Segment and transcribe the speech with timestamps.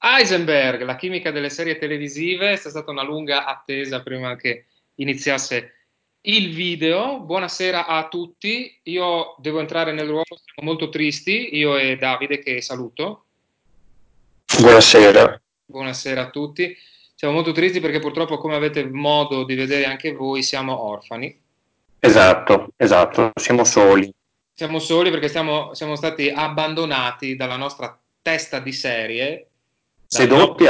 [0.00, 4.66] Heisenberg, la chimica delle serie televisive, è stata una lunga attesa prima che
[4.96, 5.74] iniziasse
[6.22, 7.18] il video.
[7.18, 12.62] Buonasera a tutti, io devo entrare nel ruolo, siamo molto tristi, io e Davide che
[12.62, 13.24] saluto.
[14.60, 15.40] Buonasera.
[15.66, 16.76] Buonasera a tutti.
[17.14, 21.36] Siamo molto tristi perché purtroppo, come avete modo di vedere anche voi, siamo orfani.
[21.98, 24.14] Esatto, esatto, siamo soli.
[24.54, 29.47] Siamo soli perché siamo, siamo stati abbandonati dalla nostra testa di serie
[30.08, 30.66] sedotti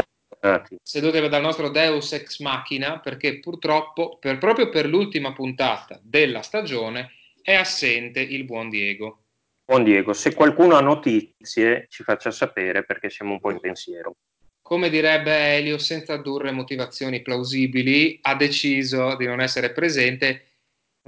[0.82, 7.12] sedotti dal nostro Deus ex machina perché purtroppo per, proprio per l'ultima puntata della stagione
[7.40, 9.22] è assente il buon Diego.
[9.64, 14.16] Buon Diego, se qualcuno ha notizie ci faccia sapere perché siamo un po' in pensiero.
[14.60, 20.47] Come direbbe Elio, senza addurre motivazioni plausibili, ha deciso di non essere presente.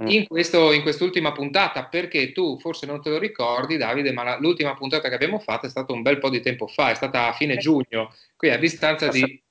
[0.07, 4.37] In, questo, in, quest'ultima puntata, perché tu forse non te lo ricordi, Davide, ma la,
[4.39, 7.27] l'ultima puntata che abbiamo fatto è stata un bel po' di tempo fa, è stata
[7.27, 9.41] a fine giugno, qui a distanza di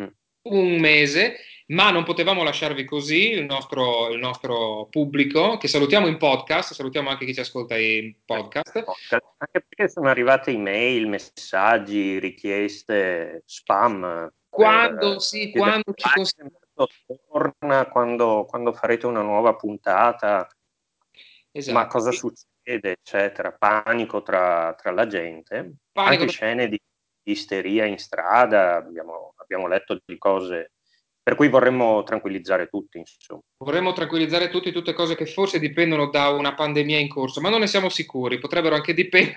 [0.00, 0.06] mm.
[0.42, 1.36] un mese,
[1.68, 7.08] ma non potevamo lasciarvi così il nostro, il nostro, pubblico, che salutiamo in podcast, salutiamo
[7.08, 8.84] anche chi ci ascolta in podcast.
[9.38, 14.32] Anche perché sono arrivate email, messaggi, richieste, spam.
[14.48, 16.58] Quando, per, sì, quando ci consigliamo
[17.28, 20.46] torna quando, quando farete una nuova puntata,
[21.50, 26.22] esatto, ma cosa succede, eccetera, panico tra, tra la gente, panico.
[26.22, 26.80] anche scene di,
[27.22, 30.72] di, isteria in strada, abbiamo, abbiamo letto di cose
[31.26, 32.98] per cui vorremmo tranquillizzare tutti.
[32.98, 33.40] Insomma.
[33.56, 37.58] Vorremmo tranquillizzare tutti, tutte cose che forse dipendono da una pandemia in corso, ma non
[37.60, 39.36] ne siamo sicuri, potrebbero anche dipendere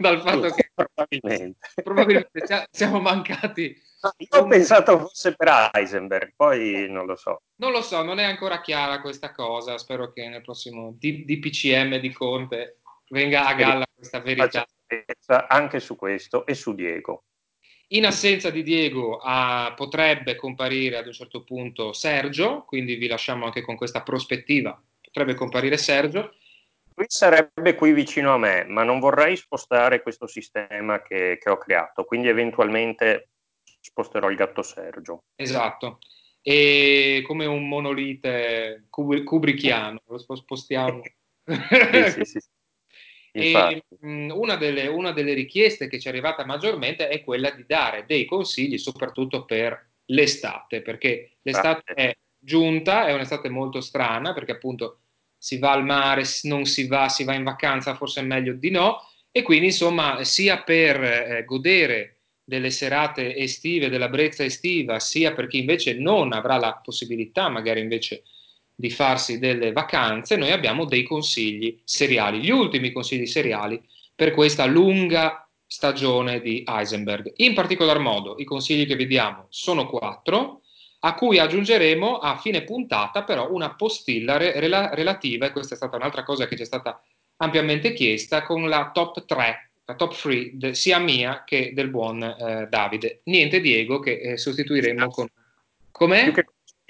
[0.00, 6.86] dal fatto sì, che probabilmente, probabilmente siamo mancati io ho pensato fosse per Heisenberg, poi
[6.88, 7.42] non lo so.
[7.56, 9.76] Non lo so, non è ancora chiara questa cosa.
[9.76, 12.78] Spero che nel prossimo DPCM di Conte
[13.08, 14.66] venga a galla questa verità.
[15.48, 17.24] Anche su questo e su Diego.
[17.88, 23.44] In assenza di Diego ah, potrebbe comparire ad un certo punto Sergio, quindi vi lasciamo
[23.44, 24.80] anche con questa prospettiva.
[25.00, 26.34] Potrebbe comparire Sergio.
[27.00, 31.56] Lui sarebbe qui vicino a me, ma non vorrei spostare questo sistema che, che ho
[31.56, 33.30] creato, quindi eventualmente
[33.80, 35.22] sposterò il gatto Sergio.
[35.34, 35.96] Esatto,
[36.42, 41.00] e come un monolite kubrickiano, lo spostiamo.
[42.12, 42.38] sì, sì, sì.
[43.32, 47.64] E, mh, una, delle, una, delle, richieste che ci è arrivata maggiormente è quella di
[47.64, 54.50] dare dei consigli, soprattutto per l'estate, perché l'estate è giunta, è un'estate molto strana, perché
[54.50, 55.02] appunto
[55.40, 58.70] si va al mare, non si va, si va in vacanza, forse è meglio di
[58.70, 58.98] no,
[59.32, 65.46] e quindi insomma sia per eh, godere delle serate estive, della brezza estiva, sia per
[65.46, 68.24] chi invece non avrà la possibilità magari invece
[68.74, 73.80] di farsi delle vacanze, noi abbiamo dei consigli seriali, gli ultimi consigli seriali
[74.14, 77.32] per questa lunga stagione di Heisenberg.
[77.36, 80.59] In particolar modo i consigli che vi diamo sono quattro,
[81.00, 85.96] a cui aggiungeremo a fine puntata però una postilla re- relativa, e questa è stata
[85.96, 87.02] un'altra cosa che ci è stata
[87.36, 92.22] ampiamente chiesta, con la top 3 la top 3 de, sia mia che del buon
[92.22, 93.22] eh, Davide.
[93.24, 95.26] Niente Diego che eh, sostituiremo con...
[95.90, 96.32] Com'è?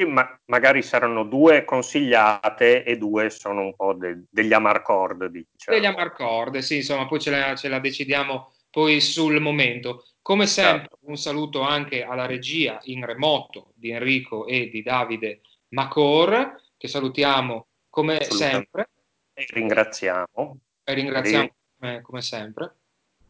[0.06, 5.76] Ma, magari saranno due consigliate e due sono un po' de, degli Amarcord, diciamo.
[5.76, 10.06] Degli Amarcord, sì, insomma, poi ce la, ce la decidiamo poi sul momento.
[10.22, 10.98] Come sempre, certo.
[11.02, 17.66] un saluto anche alla regia in remoto di Enrico e di Davide Macor, che salutiamo
[17.88, 18.90] come sempre.
[19.32, 20.58] E ringraziamo.
[20.84, 22.74] E ringraziamo come, come sempre.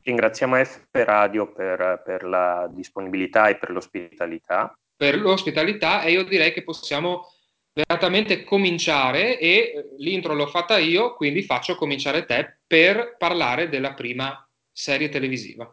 [0.02, 4.76] Ringraziamo F Radio per, per la disponibilità e per l'ospitalità.
[4.96, 7.26] Per l'ospitalità e io direi che possiamo
[7.72, 13.94] veramente cominciare e eh, l'intro l'ho fatta io, quindi faccio cominciare te per parlare della
[13.94, 15.72] prima serie televisiva.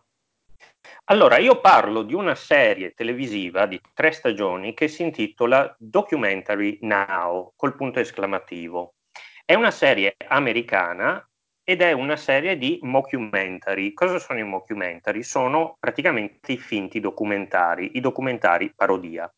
[1.09, 7.53] Allora, io parlo di una serie televisiva di tre stagioni che si intitola Documentary Now,
[7.55, 8.95] col punto esclamativo.
[9.45, 11.25] È una serie americana
[11.63, 13.93] ed è una serie di mockumentary.
[13.93, 15.23] Cosa sono i mockumentary?
[15.23, 19.33] Sono praticamente i finti documentari, i documentari parodia.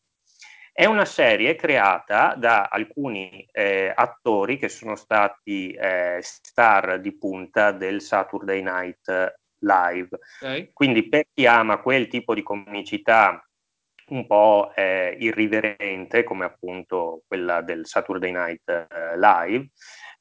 [0.72, 7.70] È una serie creata da alcuni eh, attori che sono stati eh, star di punta
[7.70, 10.18] del Saturday Night Live.
[10.40, 10.70] Okay.
[10.72, 13.44] Quindi per chi ama quel tipo di comicità
[14.10, 19.68] un po' eh, irriverente, come appunto quella del Saturday Night eh, Live,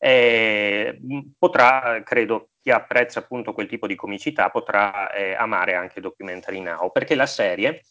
[0.02, 0.98] eh,
[1.38, 6.92] potrà, credo, chi apprezza appunto quel tipo di comicità potrà eh, amare anche Documentary Now,
[6.92, 7.84] perché la serie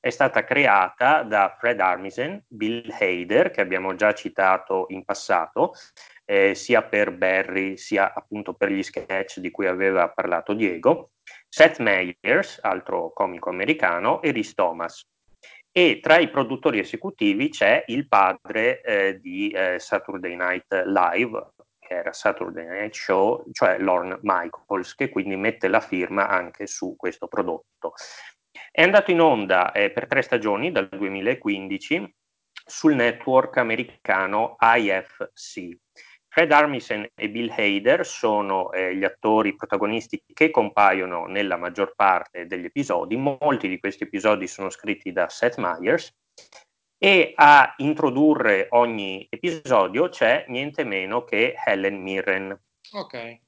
[0.00, 5.72] è stata creata da Fred Armisen, Bill Hader, che abbiamo già citato in passato,
[6.24, 11.10] eh, sia per Barry sia appunto per gli sketch di cui aveva parlato Diego,
[11.48, 15.04] Seth Meyers, altro comico americano, e Rhys Thomas.
[15.70, 21.52] E tra i produttori esecutivi c'è il padre eh, di eh, Saturday Night Live,
[21.86, 26.96] che era Saturday Night Show, cioè Lorne Michaels, che quindi mette la firma anche su
[26.96, 27.94] questo prodotto.
[28.70, 32.14] È andato in onda eh, per tre stagioni dal 2015
[32.64, 35.76] sul network americano IFC.
[36.28, 42.46] Fred Armisen e Bill Hader sono eh, gli attori protagonisti che compaiono nella maggior parte
[42.46, 43.16] degli episodi.
[43.16, 46.12] Molti di questi episodi sono scritti da Seth Meyers
[46.98, 52.58] e a introdurre ogni episodio c'è niente meno che Helen Mirren.
[52.92, 53.40] Ok.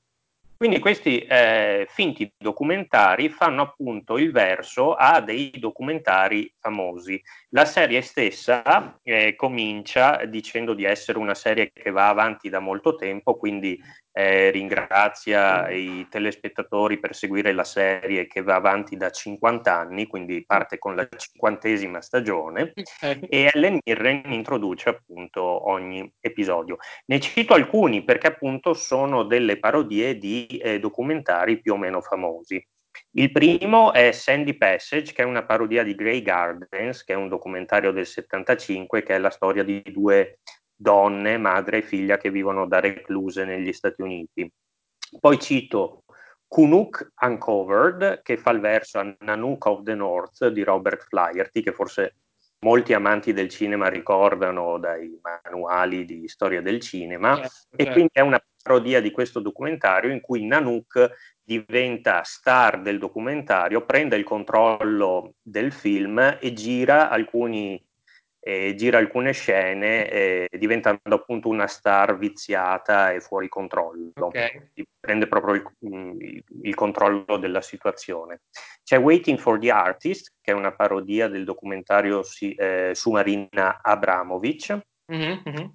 [0.59, 7.23] Quindi questi eh, finti documentari fanno appunto il verso a dei documentari famosi.
[7.53, 12.95] La serie stessa eh, comincia dicendo di essere una serie che va avanti da molto
[12.95, 13.81] tempo, quindi
[14.13, 20.45] eh, ringrazia i telespettatori per seguire la serie che va avanti da 50 anni, quindi
[20.45, 23.21] parte con la cinquantesima stagione, okay.
[23.31, 26.77] e Ellen Mirren introduce appunto ogni episodio.
[27.07, 32.63] Ne cito alcuni perché appunto sono delle parodie di eh, documentari più o meno famosi.
[33.13, 37.29] Il primo è Sandy Passage, che è una parodia di Grey Gardens, che è un
[37.29, 40.39] documentario del 75, che è la storia di due
[40.75, 44.51] donne, madre e figlia che vivono da recluse negli Stati Uniti.
[45.19, 46.05] Poi cito
[46.47, 51.73] Kunuk Uncovered, che fa il verso a Nanook of the North di Robert Flaherty, che
[51.73, 52.15] forse
[52.61, 57.77] molti amanti del cinema ricordano dai manuali di storia del cinema, certo, certo.
[57.77, 63.87] e quindi è una parodia di questo documentario in cui Nanook diventa star del documentario,
[63.87, 67.83] prende il controllo del film e gira alcuni
[68.41, 74.13] eh, gira alcune scene eh, diventando appunto una star viziata e fuori controllo.
[74.15, 74.71] Okay.
[75.01, 76.21] Prende proprio il, mm,
[76.63, 78.43] il, controllo della situazione.
[78.85, 83.81] C'è Waiting for the Artist, che è una parodia del documentario si, eh, su Marina
[83.83, 84.79] Abramovic.
[85.13, 85.67] Mm-hmm.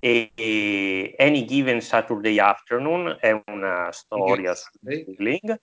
[0.00, 5.60] E, e, Any Given Saturday Afternoon è una storia su bullying.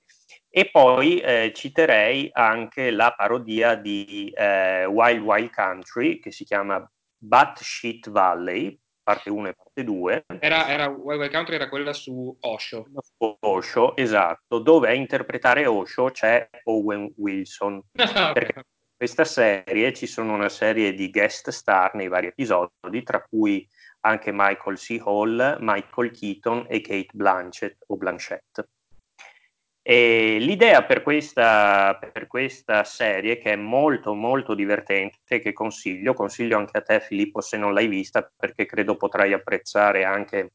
[0.49, 6.89] E poi eh, citerei anche la parodia di eh, Wild Wild Country che si chiama
[7.17, 10.25] Batshit Valley, parte 1 e parte 2.
[10.39, 12.85] Era, era, Wild Wild Country era quella su Osho.
[13.41, 17.81] Osho, esatto, dove a interpretare Osho c'è Owen Wilson.
[17.91, 18.33] okay.
[18.33, 18.63] Perché in
[18.95, 23.67] questa serie ci sono una serie di guest star nei vari episodi, tra cui
[24.05, 25.01] anche Michael C.
[25.03, 28.67] Hall, Michael Keaton e Kate Blanchett o Blanchett.
[29.81, 36.57] E l'idea per questa, per questa, serie, che è molto molto divertente, che consiglio, consiglio
[36.57, 40.53] anche a te Filippo se non l'hai vista, perché credo potrai apprezzare anche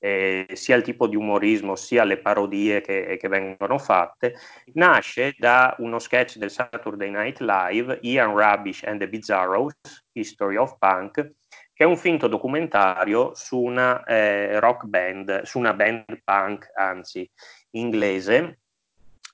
[0.00, 4.34] eh, sia il tipo di umorismo sia le parodie che, che, vengono fatte,
[4.74, 9.76] nasce da uno sketch del Saturday Night Live, Ian Rubbish and the Bizarros,
[10.10, 11.24] History of Punk,
[11.72, 17.28] che è un finto documentario su una eh, rock band, su una band punk, anzi
[17.70, 18.60] inglese,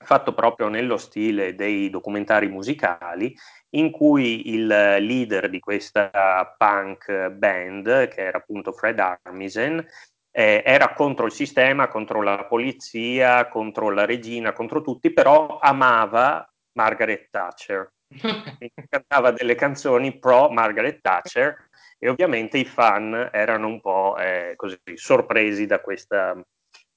[0.01, 3.35] fatto proprio nello stile dei documentari musicali,
[3.71, 9.85] in cui il leader di questa punk band, che era appunto Fred Armisen,
[10.31, 16.47] eh, era contro il sistema, contro la polizia, contro la regina, contro tutti, però amava
[16.73, 17.91] Margaret Thatcher.
[18.89, 21.68] cantava delle canzoni pro Margaret Thatcher
[21.99, 26.41] e ovviamente i fan erano un po' eh, così sorpresi da questa,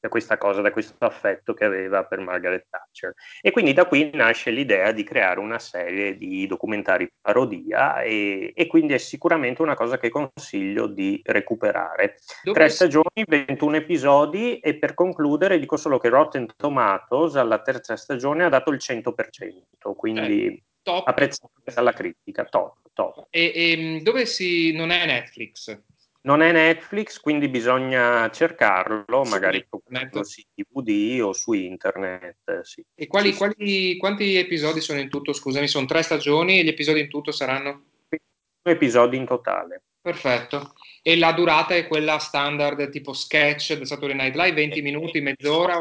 [0.02, 3.14] da questa cosa, da questo affetto che aveva per Margaret Thatcher.
[3.40, 8.66] E quindi da qui nasce l'idea di creare una serie di documentari parodia e, e
[8.66, 12.16] quindi è sicuramente una cosa che consiglio di recuperare.
[12.42, 17.96] Dove Tre stagioni, 21 episodi e per concludere dico solo che Rotten Tomatoes alla terza
[17.96, 20.46] stagione ha dato il 100%, quindi
[20.82, 23.26] eh, apprezzato dalla critica, top, top.
[23.30, 24.72] E, e dove si...
[24.72, 25.80] non è Netflix?
[26.24, 32.60] Non è Netflix, quindi bisogna cercarlo, sì, magari su DVD o su internet.
[32.60, 32.84] Sì.
[32.94, 35.32] E quali, quali, quanti episodi sono in tutto?
[35.32, 37.86] Scusami, sono tre stagioni e gli episodi in tutto saranno?
[38.08, 39.82] Due episodi in totale.
[40.00, 40.74] Perfetto.
[41.02, 45.20] E la durata è quella standard tipo sketch del Saturday Night Live, 20 eh, minuti,
[45.20, 45.78] mezz'ora?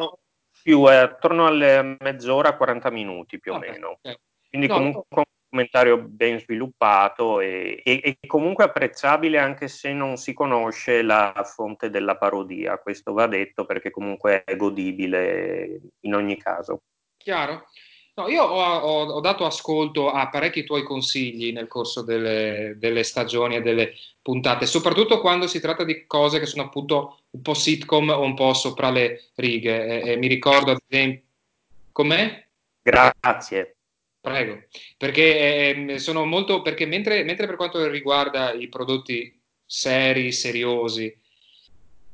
[0.63, 3.99] Più, eh, attorno alle mezz'ora, 40 minuti più o meno.
[4.01, 4.15] Okay.
[4.49, 10.15] Quindi no, comunque no documentario ben sviluppato e, e, e, comunque apprezzabile anche se non
[10.15, 12.79] si conosce la fonte della parodia.
[12.79, 16.83] Questo va detto perché comunque è godibile in ogni caso.
[17.17, 17.65] Chiaro.
[18.13, 23.03] No, io ho, ho, ho, dato ascolto a parecchi tuoi consigli nel corso delle, delle,
[23.03, 27.53] stagioni e delle puntate, soprattutto quando si tratta di cose che sono appunto un po'
[27.53, 30.01] sitcom o un po' sopra le righe.
[30.01, 31.23] E, e mi ricordo ad esempio.
[31.91, 32.47] Com'è?
[32.81, 33.75] Grazie.
[34.21, 34.61] Prego,
[34.97, 39.35] perché eh, sono molto, perché mentre, mentre per quanto riguarda i prodotti
[39.65, 41.11] seri, seriosi,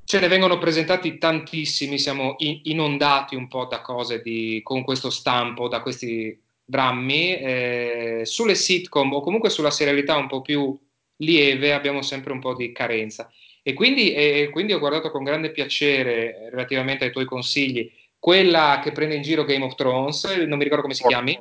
[0.05, 5.67] ce ne vengono presentati tantissimi, siamo inondati un po' da cose di, con questo stampo,
[5.67, 7.35] da questi drammi.
[7.35, 10.79] Eh, sulle sitcom o comunque sulla serialità un po' più
[11.17, 13.29] lieve abbiamo sempre un po' di carenza.
[13.61, 18.93] E quindi, e quindi ho guardato con grande piacere, relativamente ai tuoi consigli, quella che
[18.93, 21.37] prende in giro Game of Thrones, non mi ricordo come si chiami.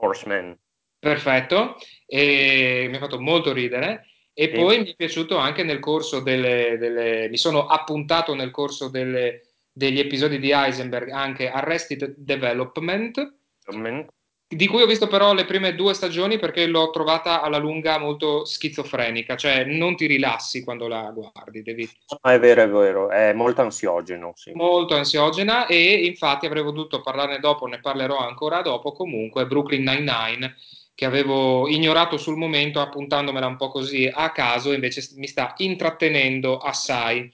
[0.00, 0.58] Horseman.
[0.98, 1.76] Perfetto,
[2.06, 4.06] e mi ha fatto molto ridere.
[4.32, 4.52] E sì.
[4.52, 9.42] poi mi è piaciuto anche nel corso delle, delle mi sono appuntato nel corso delle,
[9.72, 14.08] degli episodi di Heisenberg anche Arrested Development, Development,
[14.50, 18.46] di cui ho visto però le prime due stagioni perché l'ho trovata alla lunga molto
[18.46, 21.62] schizofrenica, cioè non ti rilassi quando la guardi.
[21.62, 21.88] Devi...
[22.22, 24.32] Ah, è vero, è vero, è molto ansiogeno.
[24.34, 24.52] Sì.
[24.54, 30.56] Molto ansiogena e infatti avrei voluto parlarne dopo, ne parlerò ancora dopo, comunque Brooklyn Nine-Nine
[30.94, 36.56] che avevo ignorato sul momento appuntandomela un po' così a caso, invece mi sta intrattenendo
[36.56, 37.30] assai.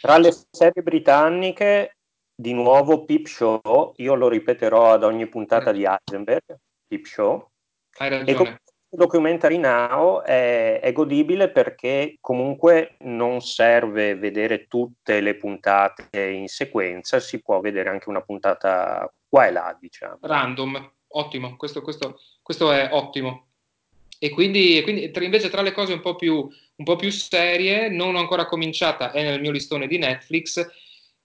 [0.00, 1.97] Tra le serie britanniche
[2.40, 7.50] di nuovo Peep Show, io lo ripeterò ad ogni puntata di Heisenberg, Peep Show.
[7.96, 8.30] Hai ragione.
[8.30, 16.46] E Documentary Now è, è, godibile perché comunque non serve vedere tutte le puntate in
[16.46, 20.18] sequenza, si può vedere anche una puntata qua e là, diciamo.
[20.20, 23.48] Random, ottimo, questo, questo, questo è ottimo.
[24.16, 28.14] E quindi, quindi invece tra le cose un po, più, un po' più serie, non
[28.14, 30.66] ho ancora cominciata, è nel mio listone di Netflix,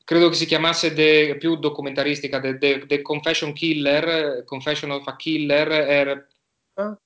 [0.04, 5.16] credo che si chiamasse de, più documentaristica, The, the, the, Confession Killer, Confession of a
[5.16, 6.28] Killer, era,
[6.74, 6.98] ah.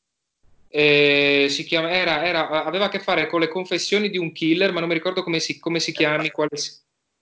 [0.67, 4.71] eh, si chiama, era, era, aveva a che fare con le confessioni di un killer,
[4.71, 6.31] ma non mi ricordo come si, come si chiami.
[6.31, 6.71] Quale si,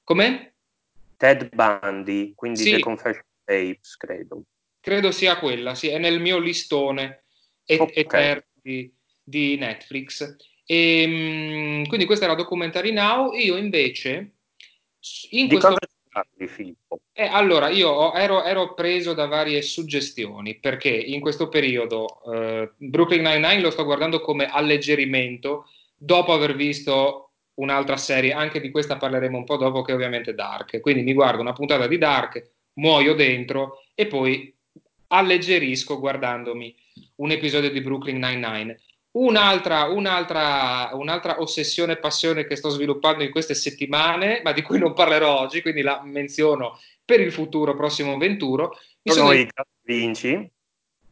[0.03, 0.51] com'è?
[1.17, 2.71] Ted Bundy, quindi sì.
[2.71, 4.43] The Confession Tapes, credo.
[4.79, 7.25] Credo sia quella, sì, è nel mio listone
[7.65, 7.95] et- okay.
[7.95, 10.35] eterno di, di Netflix.
[10.65, 14.34] E, ehm, quindi questa era Documentary Now, io invece
[15.31, 15.75] in di questo...
[16.11, 16.99] parli, Filippo?
[17.13, 23.21] Eh, allora, io ero, ero, preso da varie suggestioni perché in questo periodo eh, Brooklyn
[23.21, 29.37] Nine-Nine lo sto guardando come alleggerimento dopo aver visto un'altra serie, anche di questa parleremo
[29.37, 30.79] un po' dopo, che è ovviamente Dark.
[30.81, 34.53] Quindi mi guardo una puntata di Dark, muoio dentro e poi
[35.07, 36.75] alleggerisco guardandomi
[37.17, 38.77] un episodio di Brooklyn Nine-Nine.
[39.15, 44.77] Un'altra, un'altra, un'altra ossessione e passione che sto sviluppando in queste settimane, ma di cui
[44.77, 48.77] non parlerò oggi, quindi la menziono per il futuro prossimo venturo.
[49.01, 50.51] Sono, sono i gratte vinci.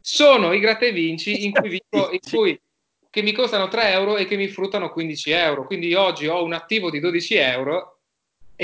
[0.00, 2.60] Sono i gratte vinci in cui, vivo, in cui
[3.08, 5.64] che mi costano 3 euro e che mi fruttano 15 euro.
[5.64, 7.93] Quindi oggi ho un attivo di 12 euro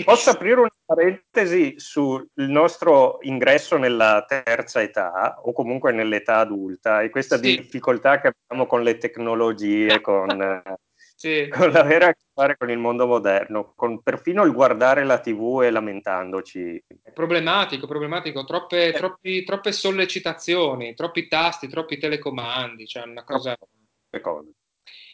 [0.05, 7.11] Posso aprire una parentesi sul nostro ingresso nella terza età o comunque nell'età adulta e
[7.11, 7.57] questa sì.
[7.57, 10.29] difficoltà che abbiamo con le tecnologie, con,
[11.17, 11.49] sì.
[11.51, 15.63] con l'avere a che fare con il mondo moderno, con perfino il guardare la tv
[15.63, 16.85] e lamentandoci.
[17.03, 18.93] È problematico, problematico, troppe, eh.
[18.93, 23.57] troppi, troppe sollecitazioni, troppi tasti, troppi telecomandi, cioè una cosa...
[23.57, 24.51] Troppe cose.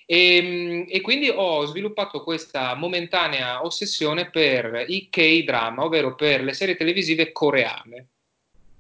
[0.06, 6.52] E, ehm, e, quindi ho sviluppato questa momentanea ossessione per i K-drama, ovvero per le
[6.52, 8.08] serie televisive coreane.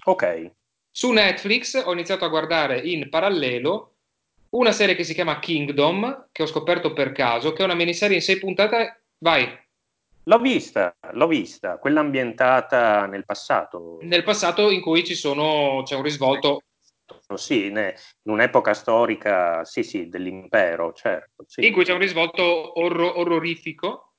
[0.04, 0.50] Ok.
[0.90, 3.96] Su Netflix ho iniziato a guardare in parallelo
[4.50, 8.16] una serie che si chiama Kingdom, che ho scoperto per caso, che è una miniserie
[8.16, 9.02] in sei puntate.
[9.18, 9.46] Vai.
[10.22, 13.98] L'ho vista, l'ho vista, quella ambientata nel passato.
[14.02, 16.62] Nel passato in cui ci sono, c'è un risvolto
[17.34, 17.92] sì, in
[18.22, 21.44] un'epoca storica, sì, sì, dell'impero, certo.
[21.46, 21.66] Sì.
[21.66, 24.12] In cui c'è un risvolto orro- orrorifico.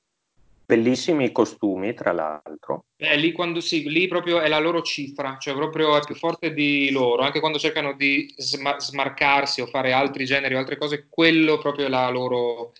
[0.66, 2.84] Bellissimi costumi, tra l'altro.
[2.98, 6.52] Eh, lì, quando, sì, lì proprio è la loro cifra, cioè proprio è più forte
[6.52, 11.06] di loro, anche quando cercano di sma- smarcarsi o fare altri generi o altre cose,
[11.08, 12.72] quello proprio è la loro,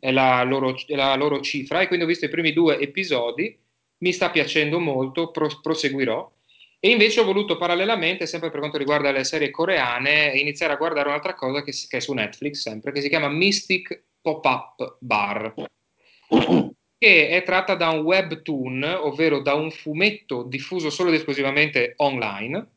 [0.00, 1.80] è la loro, è la loro cifra.
[1.80, 3.56] E quindi ho visto i primi due episodi,
[3.98, 6.28] mi sta piacendo molto, pro- proseguirò.
[6.78, 11.08] E invece ho voluto parallelamente, sempre per quanto riguarda le serie coreane, iniziare a guardare
[11.08, 15.54] un'altra cosa che, che è su Netflix, sempre, che si chiama Mystic Pop-Up Bar,
[16.98, 22.70] che è tratta da un webtoon, ovvero da un fumetto diffuso solo ed esclusivamente online.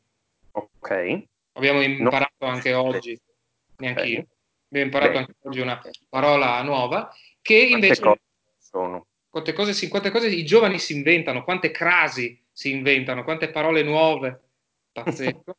[0.52, 1.22] Ok.
[1.52, 2.46] Abbiamo imparato no.
[2.46, 3.18] anche oggi,
[3.76, 4.12] neanche okay.
[4.12, 4.26] io,
[4.68, 5.18] abbiamo imparato Beh.
[5.18, 8.00] anche oggi una parola nuova, che invece...
[8.00, 9.06] Quante cose sono?
[9.28, 14.38] Quante cose, quante cose i giovani si inventano, quante crasi si inventano, quante parole nuove,
[14.92, 15.56] pazzesco.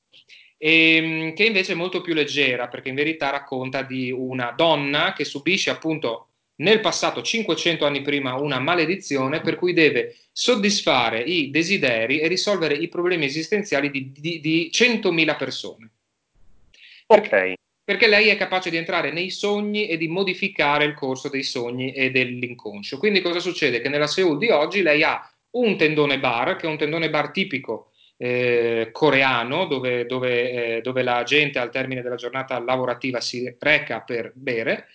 [0.55, 0.69] e,
[1.01, 5.25] ehm, che invece è molto più leggera, perché in verità racconta di una donna che
[5.25, 6.27] subisce appunto
[6.57, 12.75] nel passato, 500 anni prima, una maledizione per cui deve soddisfare i desideri e risolvere
[12.75, 15.89] i problemi esistenziali di, di, di 100.000 persone.
[17.07, 21.41] Perché, perché lei è capace di entrare nei sogni e di modificare il corso dei
[21.41, 22.99] sogni e dell'inconscio.
[22.99, 23.81] Quindi cosa succede?
[23.81, 27.31] Che nella Seoul di oggi lei ha un tendone bar, che è un tendone bar
[27.31, 33.55] tipico eh, coreano, dove, dove, eh, dove, la gente al termine della giornata lavorativa si
[33.57, 34.87] reca per bere,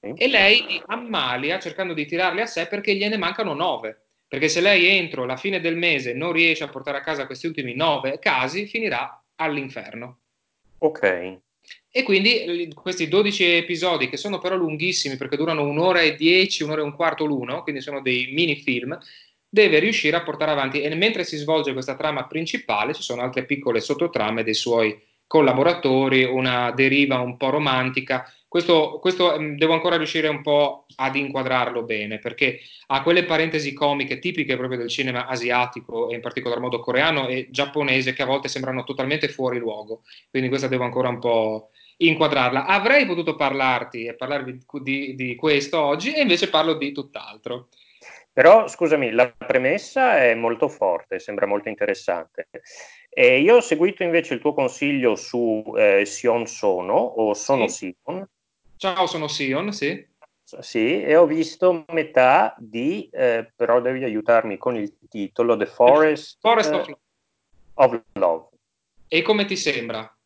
[0.00, 4.02] e lei li ammalia cercando di tirarli a sé perché gliene mancano nove.
[4.28, 7.46] Perché se lei entro la fine del mese non riesce a portare a casa questi
[7.46, 10.18] ultimi nove casi, finirà all'inferno.
[10.78, 11.38] Ok.
[11.90, 16.82] E quindi questi 12 episodi, che sono però lunghissimi perché durano un'ora e dieci, un'ora
[16.82, 18.96] e un quarto l'uno, quindi sono dei mini film,
[19.48, 20.80] deve riuscire a portare avanti.
[20.80, 26.24] E mentre si svolge questa trama principale, ci sono altre piccole sottotrame dei suoi collaboratori,
[26.24, 28.30] una deriva un po' romantica.
[28.48, 33.74] Questo, questo ehm, devo ancora riuscire un po' ad inquadrarlo bene, perché ha quelle parentesi
[33.74, 38.26] comiche tipiche proprio del cinema asiatico e in particolar modo coreano e giapponese che a
[38.26, 40.02] volte sembrano totalmente fuori luogo.
[40.30, 42.64] Quindi questa devo ancora un po' inquadrarla.
[42.64, 47.68] Avrei potuto parlarti e parlarvi di, di questo oggi e invece parlo di tutt'altro.
[48.38, 52.50] Però scusami, la premessa è molto forte, sembra molto interessante.
[53.08, 57.92] E io ho seguito invece il tuo consiglio su eh, Sion Sono o Sono sì.
[58.04, 58.24] Sion.
[58.76, 60.06] Ciao, sono Sion, sì.
[60.44, 66.38] Sì, e ho visto metà di, eh, però devi aiutarmi con il titolo, The Forest,
[66.38, 66.98] Forest of, Love.
[67.74, 68.48] of Love.
[69.08, 70.16] E come ti sembra?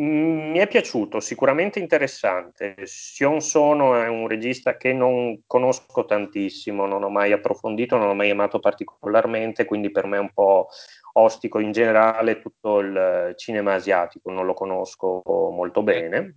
[0.00, 2.76] Mm, mi è piaciuto, sicuramente interessante.
[2.84, 8.14] Sion Sono è un regista che non conosco tantissimo, non ho mai approfondito, non ho
[8.14, 10.68] mai amato particolarmente, quindi per me è un po'
[11.14, 16.36] ostico in generale tutto il cinema asiatico, non lo conosco molto bene,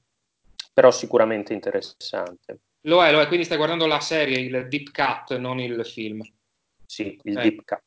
[0.73, 2.61] però sicuramente interessante.
[2.85, 6.21] Lo è, lo è, quindi stai guardando la serie, il Deep Cut, non il film.
[6.83, 7.41] Sì, il eh.
[7.41, 7.83] Deep Cut.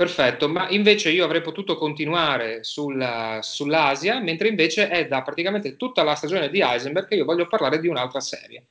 [0.00, 6.02] Perfetto, ma invece io avrei potuto continuare sulla, sull'Asia, mentre invece è da praticamente tutta
[6.02, 8.68] la stagione di Heisenberg che io voglio parlare di un'altra serie,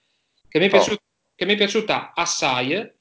[0.47, 0.71] che mi è, oh.
[0.71, 1.01] piaciuta,
[1.35, 2.93] che mi è piaciuta assai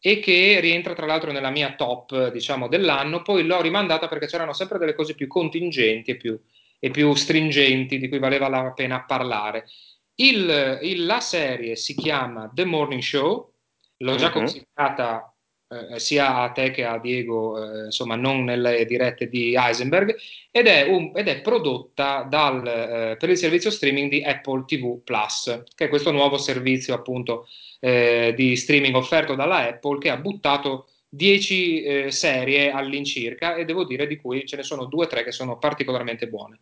[0.00, 4.54] e che rientra tra l'altro nella mia top, diciamo, dell'anno, poi l'ho rimandata perché c'erano
[4.54, 6.40] sempre delle cose più contingenti e più,
[6.78, 9.66] e più stringenti di cui valeva la pena parlare.
[10.14, 13.52] Il, il, la serie si chiama The Morning Show,
[13.98, 14.32] l'ho già uh-huh.
[14.32, 15.35] consigliata
[15.68, 20.16] eh, sia a te che a Diego, eh, insomma, non nelle dirette di Heisenberg,
[20.50, 25.02] ed è, un, ed è prodotta dal, eh, per il servizio streaming di Apple TV
[25.02, 27.48] Plus, che è questo nuovo servizio appunto
[27.80, 33.84] eh, di streaming offerto dalla Apple che ha buttato 10 eh, serie all'incirca e devo
[33.84, 36.60] dire di cui ce ne sono due o tre che sono particolarmente buone.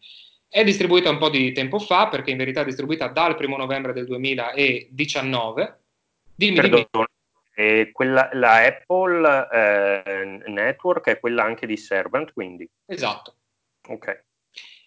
[0.49, 3.93] È distribuita un po' di tempo fa, perché in verità è distribuita dal 1 novembre
[3.93, 5.79] del 2019.
[6.37, 7.05] Dimmi, Perdone, dimmi.
[7.55, 12.69] E quella, la Apple eh, Network è quella anche di Servant, quindi.
[12.87, 13.37] Esatto.
[13.89, 14.25] Ok.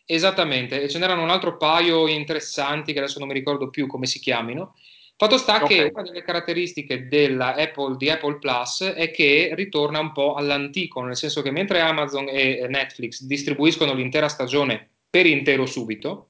[0.06, 4.06] Esattamente, e ce n'erano un altro paio interessanti che adesso non mi ricordo più come
[4.06, 4.76] si chiamino.
[5.18, 5.68] Fatto sta okay.
[5.68, 11.02] che una delle caratteristiche della Apple, di Apple Plus è che ritorna un po' all'antico,
[11.02, 16.30] nel senso che mentre Amazon e Netflix distribuiscono l'intera stagione per intero subito,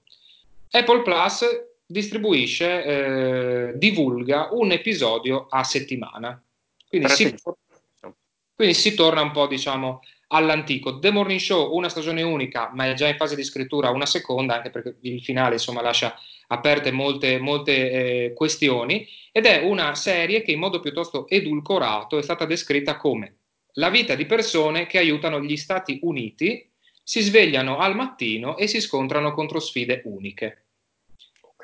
[0.72, 1.46] Apple Plus
[1.88, 6.42] distribuisce, eh, divulga un episodio a settimana.
[6.88, 7.36] Quindi si,
[8.54, 11.00] quindi si, torna un po', diciamo, all'antico.
[11.00, 14.56] The Morning Show, una stagione unica, ma è già in fase di scrittura una seconda,
[14.56, 16.16] anche perché il finale, insomma, lascia
[16.48, 22.22] aperte molte, molte eh, questioni, ed è una serie che in modo piuttosto edulcorato è
[22.22, 23.38] stata descritta come
[23.78, 26.70] la vita di persone che aiutano gli Stati Uniti,
[27.04, 30.67] si svegliano al mattino e si scontrano contro sfide uniche.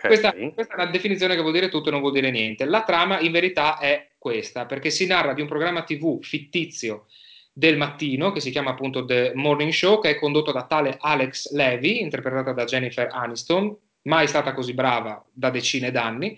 [0.07, 2.65] Questa, questa, è una definizione che vuol dire tutto e non vuol dire niente.
[2.65, 7.05] La trama in verità è questa, perché si narra di un programma TV fittizio
[7.53, 11.51] del mattino che si chiama appunto The Morning Show, che è condotto da tale Alex
[11.51, 16.37] Levy, interpretata da Jennifer Aniston, mai stata così brava da decine d'anni,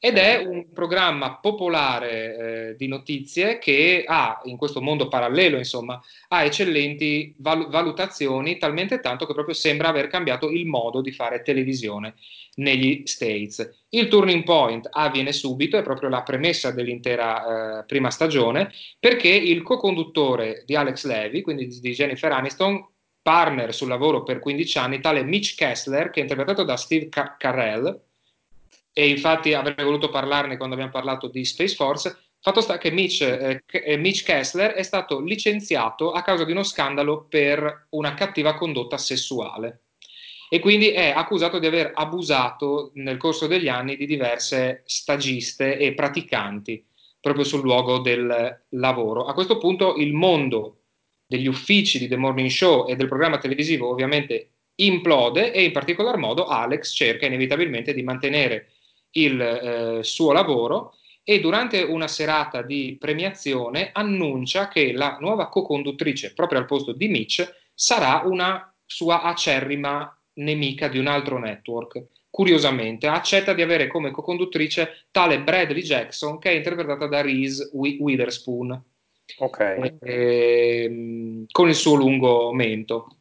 [0.00, 6.00] ed è un programma popolare eh, di notizie che ha, in questo mondo parallelo, insomma,
[6.28, 11.42] ha eccellenti val- valutazioni, talmente tanto che proprio sembra aver cambiato il modo di fare
[11.42, 12.14] televisione
[12.54, 13.86] negli States.
[13.90, 19.62] Il turning point avviene subito, è proprio la premessa dell'intera eh, prima stagione, perché il
[19.62, 22.86] co-conduttore di Alex Levy, quindi di Jennifer Aniston,
[23.20, 27.36] partner sul lavoro per 15 anni, tale Mitch Kessler, che è interpretato da Steve Car-
[27.36, 28.06] Carell,
[28.98, 32.18] e infatti avrei voluto parlarne quando abbiamo parlato di Space Force.
[32.40, 36.64] Fatto sta che Mitch, eh, eh, Mitch, Kessler è stato licenziato a causa di uno
[36.64, 39.82] scandalo per una cattiva condotta sessuale.
[40.50, 45.92] e quindi è accusato di aver abusato nel corso degli anni di diverse stagiste e
[45.92, 46.84] praticanti
[47.20, 49.26] proprio sul luogo del lavoro.
[49.26, 50.80] A questo punto il mondo
[51.26, 56.16] degli uffici di The Morning Show e del programma televisivo ovviamente implode e in particolar
[56.16, 58.70] modo Alex cerca inevitabilmente di mantenere
[59.12, 66.32] il eh, suo lavoro e durante una serata di premiazione annuncia che la nuova co-conduttrice
[66.32, 72.06] proprio al posto di Mitch sarà una sua acerrima nemica di un altro network.
[72.30, 78.82] Curiosamente, accetta di avere come co-conduttrice tale Bradley Jackson che è interpretata da Reese Witherspoon.
[79.36, 79.98] Okay.
[80.00, 83.17] Eh, con il suo lungo mento.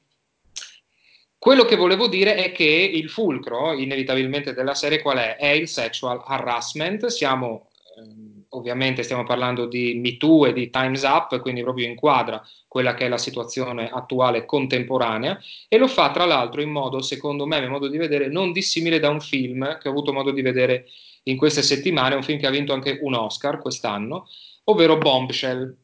[1.40, 5.36] Quello che volevo dire è che il fulcro, inevitabilmente, della serie qual è?
[5.38, 7.06] È il sexual harassment.
[7.08, 12.44] Siamo, ehm, ovviamente, stiamo parlando di Me Too e di Time's Up, quindi proprio inquadra
[12.68, 17.46] quella che è la situazione attuale contemporanea e lo fa tra l'altro in modo, secondo
[17.46, 20.32] me, a mio modo di vedere, non dissimile da un film che ho avuto modo
[20.32, 20.88] di vedere
[21.24, 24.28] in queste settimane, un film che ha vinto anche un Oscar quest'anno,
[24.66, 25.76] ovvero Bombshell,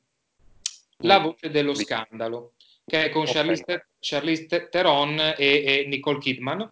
[1.05, 2.52] La voce dello scandalo,
[2.85, 3.33] che è con okay.
[3.33, 6.69] Charlize, Charlize Theron e, e, Nicole Kidman.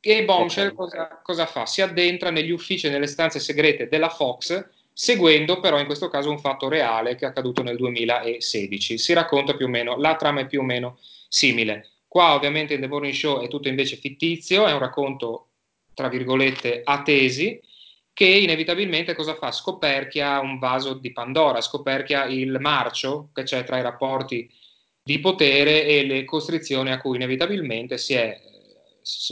[0.00, 0.76] E Bombshell okay.
[0.76, 1.64] cosa, cosa fa?
[1.64, 6.30] Si addentra negli uffici e nelle stanze segrete della Fox seguendo però in questo caso
[6.30, 8.96] un fatto reale che è accaduto nel 2016.
[8.96, 10.98] Si racconta più o meno, la trama è più o meno
[11.28, 11.90] simile.
[12.06, 15.48] Qua ovviamente in The Morning Show è tutto invece fittizio, è un racconto
[15.92, 17.60] tra virgolette a tesi
[18.12, 19.50] che inevitabilmente cosa fa?
[19.50, 24.48] Scoperchia un vaso di Pandora, scoperchia il marcio che c'è tra i rapporti
[25.06, 28.40] di potere e le costrizioni a cui inevitabilmente si è,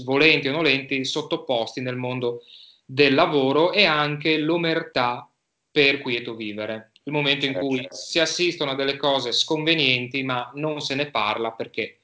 [0.04, 2.42] volenti o nolenti, sottoposti nel mondo
[2.84, 5.26] del lavoro e anche l'omertà
[5.70, 6.92] per quieto vivere.
[7.04, 7.94] Il momento in cui certo.
[7.96, 12.00] si assistono a delle cose sconvenienti, ma non se ne parla perché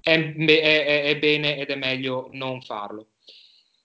[0.00, 3.08] è, è, è bene ed è meglio non farlo.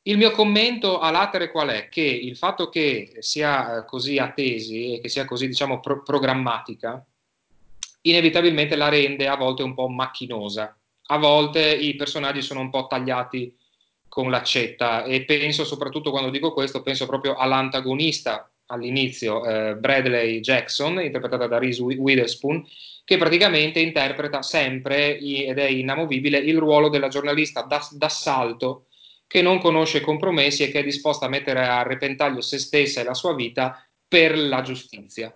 [0.03, 1.89] Il mio commento a latere qual è?
[1.89, 7.03] Che il fatto che sia così attesi e che sia così, diciamo, pro- programmatica,
[8.09, 10.77] inevitabilmente la rende a volte un po' macchinosa.
[11.09, 13.55] A volte i personaggi sono un po' tagliati
[14.07, 21.01] con l'accetta e penso soprattutto quando dico questo, penso proprio all'antagonista all'inizio eh, Bradley Jackson,
[21.01, 22.65] interpretata da Reese Witherspoon,
[23.03, 28.87] che praticamente interpreta sempre ed è inamovibile il ruolo della giornalista d'assalto
[29.25, 33.03] che non conosce compromessi e che è disposta a mettere a repentaglio se stessa e
[33.03, 35.33] la sua vita per la giustizia.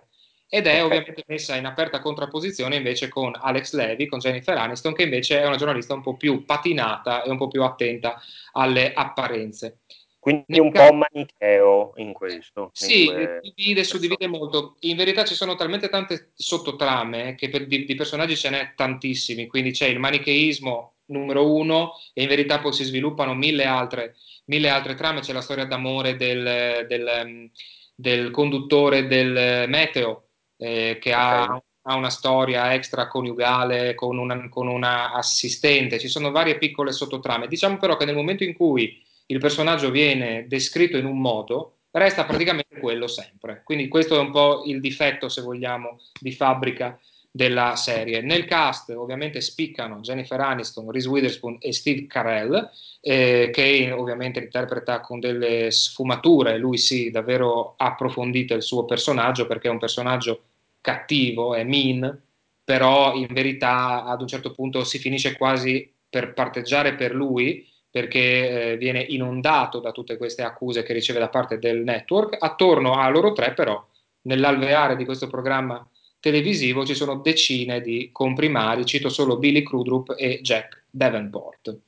[0.54, 5.04] Ed è ovviamente messa in aperta contrapposizione invece con Alex Levy, con Jennifer Aniston, che
[5.04, 8.20] invece è una giornalista un po' più patinata e un po' più attenta
[8.52, 9.78] alle apparenze.
[10.18, 12.68] Quindi un po' manicheo in questo.
[12.74, 14.76] Sì, in divide, suddivide molto.
[14.80, 19.46] In verità ci sono talmente tante sottotrame che per, di, di, personaggi ce n'è tantissimi,
[19.46, 24.68] quindi c'è il manicheismo numero uno e in verità poi si sviluppano mille altre, mille
[24.68, 27.50] altre trame, c'è la storia d'amore del, del,
[27.94, 30.26] del conduttore del Meteo
[30.62, 31.44] eh, che okay.
[31.44, 37.48] ha, ha, una storia extraconiugale con una, con una assistente, ci sono varie piccole sottotrame.
[37.48, 42.24] Diciamo però che nel momento in cui il personaggio viene descritto in un modo, resta
[42.24, 43.62] praticamente quello sempre.
[43.64, 46.98] Quindi questo è un po' il difetto, se vogliamo, di fabbrica
[47.34, 48.20] della serie.
[48.20, 52.70] Nel cast ovviamente spiccano Jennifer Aniston, Reese Witherspoon e Steve Carell,
[53.00, 59.68] eh, che ovviamente interpreta con delle sfumature, lui sì, davvero approfondito il suo personaggio perché
[59.68, 60.42] è un personaggio
[60.82, 62.22] cattivo, è mean,
[62.62, 68.72] però in verità ad un certo punto si finisce quasi per parteggiare per lui perché
[68.72, 72.36] eh, viene inondato da tutte queste accuse che riceve da parte del network.
[72.38, 73.86] Attorno a loro tre, però,
[74.22, 75.86] nell'alveare di questo programma
[76.18, 81.80] televisivo ci sono decine di comprimari, cito solo Billy Crudup e Jack Davenport.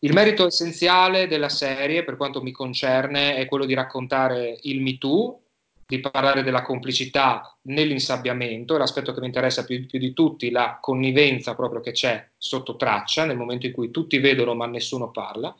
[0.00, 4.98] Il merito essenziale della serie, per quanto mi concerne, è quello di raccontare il Me
[4.98, 5.40] Too
[5.88, 10.76] di parlare della complicità nell'insabbiamento, è l'aspetto che mi interessa più, più, di tutti, la
[10.82, 15.56] connivenza proprio che c'è sotto traccia, nel momento in cui tutti vedono ma nessuno parla,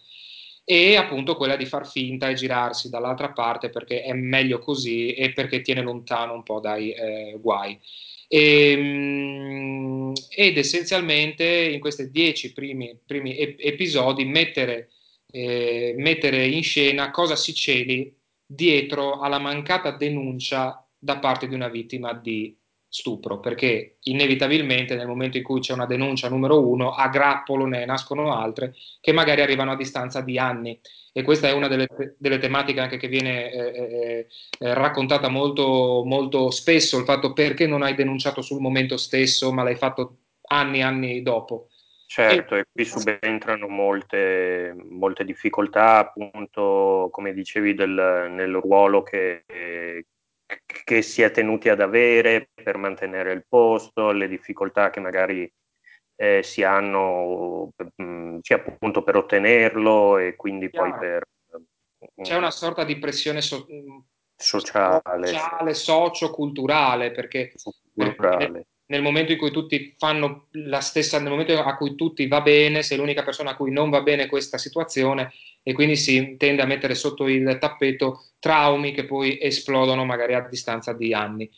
[0.64, 5.32] e appunto quella di far finta e girarsi dall'altra parte perché è meglio così e
[5.32, 7.80] perché tiene lontano un po' dai eh, guai.
[8.28, 14.90] E, ehm, ed essenzialmente in questi dieci primi, primi episodi mettere,
[15.30, 18.14] eh, mettere in scena cosa si celi
[18.50, 22.56] dietro alla mancata denuncia da parte di una vittima di
[22.90, 27.84] stupro, perché inevitabilmente nel momento in cui c'è una denuncia numero uno, a grappolo ne
[27.84, 30.80] nascono altre che magari arrivano a distanza di anni.
[31.12, 34.26] E questa è una delle, delle tematiche anche che viene eh, eh,
[34.58, 39.62] eh, raccontata molto, molto spesso, il fatto perché non hai denunciato sul momento stesso, ma
[39.62, 41.68] l'hai fatto anni e anni dopo.
[42.10, 49.44] Certo, e, qui subentrano molte, molte, difficoltà, appunto, come dicevi, del, nel ruolo che,
[50.64, 55.52] che si è tenuti ad avere per mantenere il posto, le difficoltà che magari
[56.16, 60.90] eh, si hanno mh, mm, sia appunto per ottenerlo e quindi Chiaro.
[60.90, 61.24] poi per...
[62.14, 63.66] Mh, C'è una sorta di pressione so-
[64.34, 67.52] sociale, sociale socio-culturale, perché,
[67.94, 72.40] perché nel momento in cui tutti fanno la stessa, nel momento a cui tutti va
[72.40, 76.62] bene, sei l'unica persona a cui non va bene questa situazione e quindi si tende
[76.62, 81.48] a mettere sotto il tappeto traumi che poi esplodono magari a distanza di anni.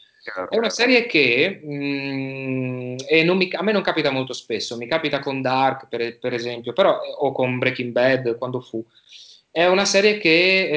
[0.49, 5.41] È una serie che mm, mi, a me non capita molto spesso, mi capita con
[5.41, 8.85] Dark per, per, esempio, però, o con Breaking Bad quando fu.
[9.53, 10.69] È una serie che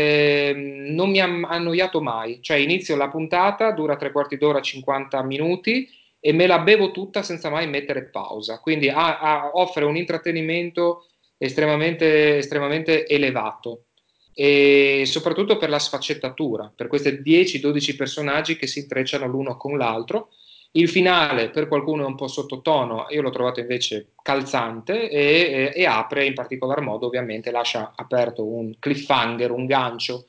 [0.50, 5.22] eh, non mi ha annoiato mai, cioè inizio la puntata, dura tre quarti d'ora, 50
[5.24, 8.62] minuti e me la bevo tutta senza mai mettere pausa.
[8.62, 11.08] Quindi ha, ha, offre un intrattenimento
[11.38, 13.88] estremamente, estremamente elevato
[14.34, 20.30] e soprattutto per la sfaccettatura, per questi 10-12 personaggi che si intrecciano l'uno con l'altro.
[20.72, 25.74] Il finale per qualcuno è un po' sottotono, io l'ho trovato invece calzante e, e,
[25.76, 30.28] e apre in particolar modo, ovviamente lascia aperto un cliffhanger, un gancio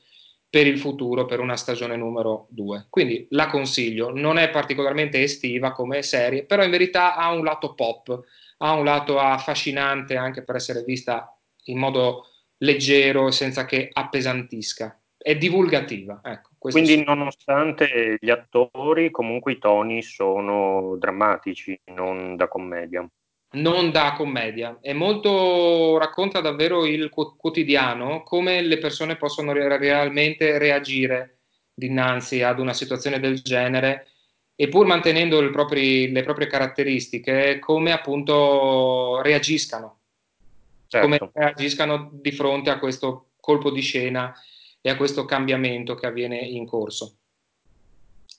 [0.55, 2.85] per il futuro per una stagione numero 2.
[2.89, 7.73] Quindi la consiglio, non è particolarmente estiva come serie, però in verità ha un lato
[7.73, 8.21] pop,
[8.59, 12.27] ha un lato affascinante anche per essere vista in modo
[12.59, 14.97] leggero senza che appesantisca.
[15.17, 16.21] È divulgativa.
[16.23, 17.03] Ecco, Quindi sì.
[17.03, 23.05] nonostante gli attori, comunque i toni sono drammatici, non da commedia
[23.55, 31.39] non da commedia, è molto racconta davvero il quotidiano, come le persone possono realmente reagire
[31.73, 34.07] dinanzi ad una situazione del genere
[34.55, 39.99] e pur mantenendo propri, le proprie caratteristiche, come appunto reagiscano,
[40.87, 41.07] certo.
[41.07, 44.33] come reagiscano di fronte a questo colpo di scena
[44.79, 47.17] e a questo cambiamento che avviene in corso.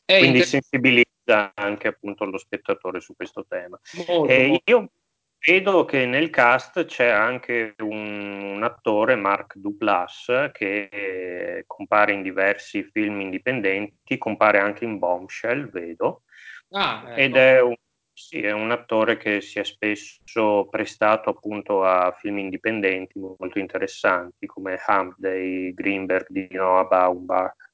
[0.05, 3.79] È Quindi inter- sensibilizza anche appunto lo spettatore su questo tema.
[4.07, 4.63] Molto, eh, molto.
[4.71, 4.91] Io
[5.39, 12.83] Vedo che nel cast c'è anche un, un attore, Mark Duplass, che compare in diversi
[12.83, 16.23] film indipendenti, compare anche in Bombshell, vedo.
[16.71, 17.21] Ah, ecco.
[17.21, 17.75] Ed è un,
[18.13, 24.47] sì, è un attore che si è spesso prestato appunto a film indipendenti molto interessanti
[24.47, 27.71] come Hump Day, Greenberg di Noah Baumbach.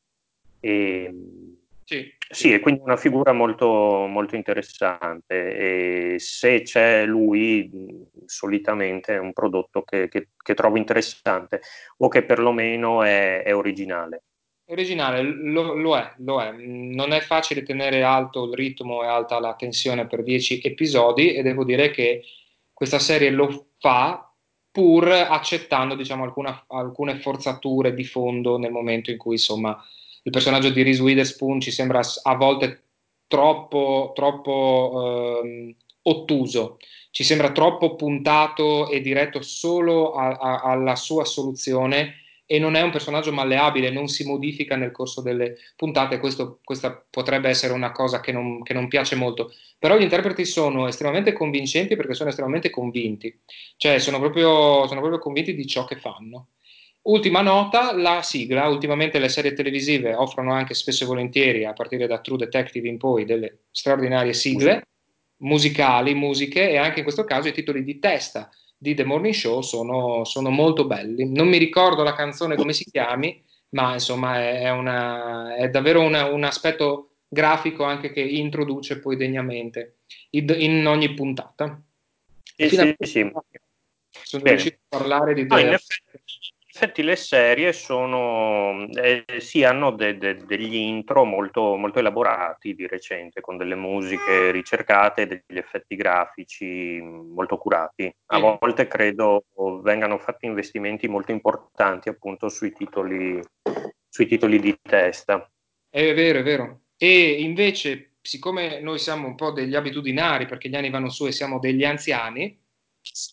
[0.60, 1.14] E,
[1.84, 7.70] sì, sì, è quindi una figura molto, molto interessante e se c'è lui
[8.26, 11.60] solitamente è un prodotto che, che, che trovo interessante
[11.98, 14.22] o che perlomeno è, è originale.
[14.66, 16.52] Originale, lo, lo, è, lo è.
[16.52, 21.42] Non è facile tenere alto il ritmo e alta la tensione per dieci episodi e
[21.42, 22.22] devo dire che
[22.72, 24.32] questa serie lo fa
[24.70, 29.78] pur accettando diciamo, alcuna, alcune forzature di fondo nel momento in cui insomma
[30.22, 32.82] il personaggio di Reese Witherspoon ci sembra a volte
[33.26, 36.78] troppo, troppo ehm, ottuso,
[37.10, 42.16] ci sembra troppo puntato e diretto solo a, a, alla sua soluzione
[42.52, 47.02] e non è un personaggio malleabile, non si modifica nel corso delle puntate, questo, questa
[47.08, 51.32] potrebbe essere una cosa che non, che non, piace molto, però gli interpreti sono estremamente
[51.32, 53.40] convincenti perché sono estremamente convinti,
[53.78, 56.48] cioè sono proprio, sono proprio convinti di ciò che fanno.
[57.02, 62.06] Ultima nota, la sigla, ultimamente le serie televisive offrono anche spesso e volentieri, a partire
[62.06, 64.86] da True Detective in poi, delle straordinarie sigle
[65.38, 69.60] musicali, musiche e anche in questo caso i titoli di testa di The Morning Show
[69.62, 71.28] sono, sono molto belli.
[71.28, 76.00] Non mi ricordo la canzone come si chiami, ma insomma è, è, una, è davvero
[76.00, 79.98] una, un aspetto grafico anche che introduce poi degnamente
[80.30, 81.80] in ogni puntata.
[82.42, 83.30] Sì, sì, sì.
[84.24, 84.56] Sono Bene.
[84.56, 85.46] riuscito a parlare di...
[85.46, 86.20] No, in effetti
[86.74, 92.86] effetti le serie sono, eh, sì, hanno de, de, degli intro molto, molto, elaborati di
[92.86, 98.10] recente, con delle musiche ricercate, degli effetti grafici molto curati.
[98.26, 99.44] A volte credo
[99.82, 103.38] vengano fatti investimenti molto importanti appunto sui titoli,
[104.08, 105.46] sui titoli di testa.
[105.90, 106.80] È vero, è vero.
[106.96, 111.32] E invece, siccome noi siamo un po' degli abitudinari, perché gli anni vanno su e
[111.32, 112.58] siamo degli anziani,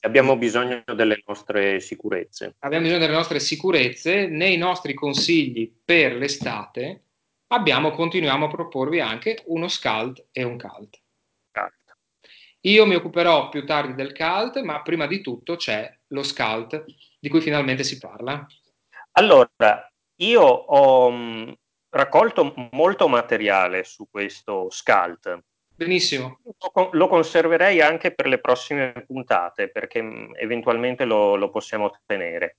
[0.02, 2.56] Abbiamo bisogno delle nostre sicurezze.
[2.60, 4.28] Abbiamo bisogno delle nostre sicurezze.
[4.28, 7.04] Nei nostri consigli per l'estate
[7.48, 11.02] abbiamo, continuiamo a proporvi anche uno scalt e un cult.
[12.64, 16.84] Io mi occuperò più tardi del cult, ma prima di tutto c'è lo scalt
[17.18, 18.46] di cui finalmente si parla.
[19.12, 21.58] Allora, io ho mh,
[21.90, 25.44] raccolto molto materiale su questo scalt
[25.80, 26.42] Benissimo.
[26.92, 32.58] Lo conserverei anche per le prossime puntate, perché mm, eventualmente lo, lo possiamo ottenere.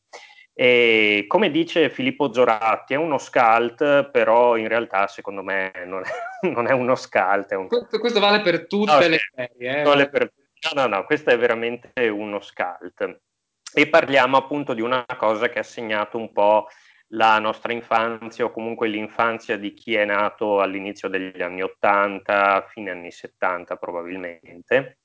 [0.55, 6.09] E come dice Filippo Zoratti, è uno scalt, però in realtà secondo me non è,
[6.49, 7.53] non è uno scalt.
[7.53, 7.69] Un...
[7.69, 9.81] Questo, questo, vale per tutte no, le serie.
[9.81, 9.83] Eh?
[9.83, 10.33] Vale per...
[10.73, 13.21] No, no, no, questo è veramente uno scalt.
[13.75, 16.69] E parliamo appunto di una cosa che ha segnato un po'
[17.13, 22.91] la nostra infanzia o comunque l'infanzia di chi è nato all'inizio degli anni 80, fine
[22.91, 24.99] anni 70 probabilmente,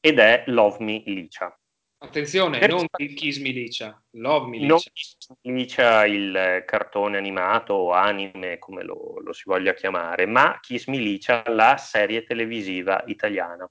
[0.00, 1.56] ed è Love Me Licia.
[1.98, 4.66] Attenzione, per non Kiss Me Licia, Love Me Licia.
[4.66, 10.26] Non Kiss Me Licia il cartone animato o anime, come lo, lo, si voglia chiamare,
[10.26, 13.70] ma Kiss Me Licia la serie televisiva italiana.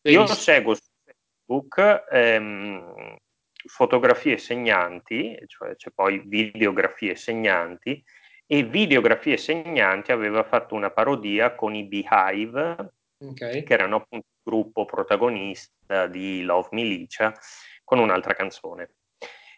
[0.00, 0.28] Benissimo.
[0.28, 3.16] Io seguo su Facebook ehm,
[3.66, 8.02] fotografie segnanti, cioè c'è poi videografie segnanti,
[8.46, 13.62] e videografie segnanti aveva fatto una parodia con i Beehive, okay.
[13.62, 17.32] che erano appunto il gruppo protagonista di Love Milicia,
[17.82, 18.90] con un'altra canzone.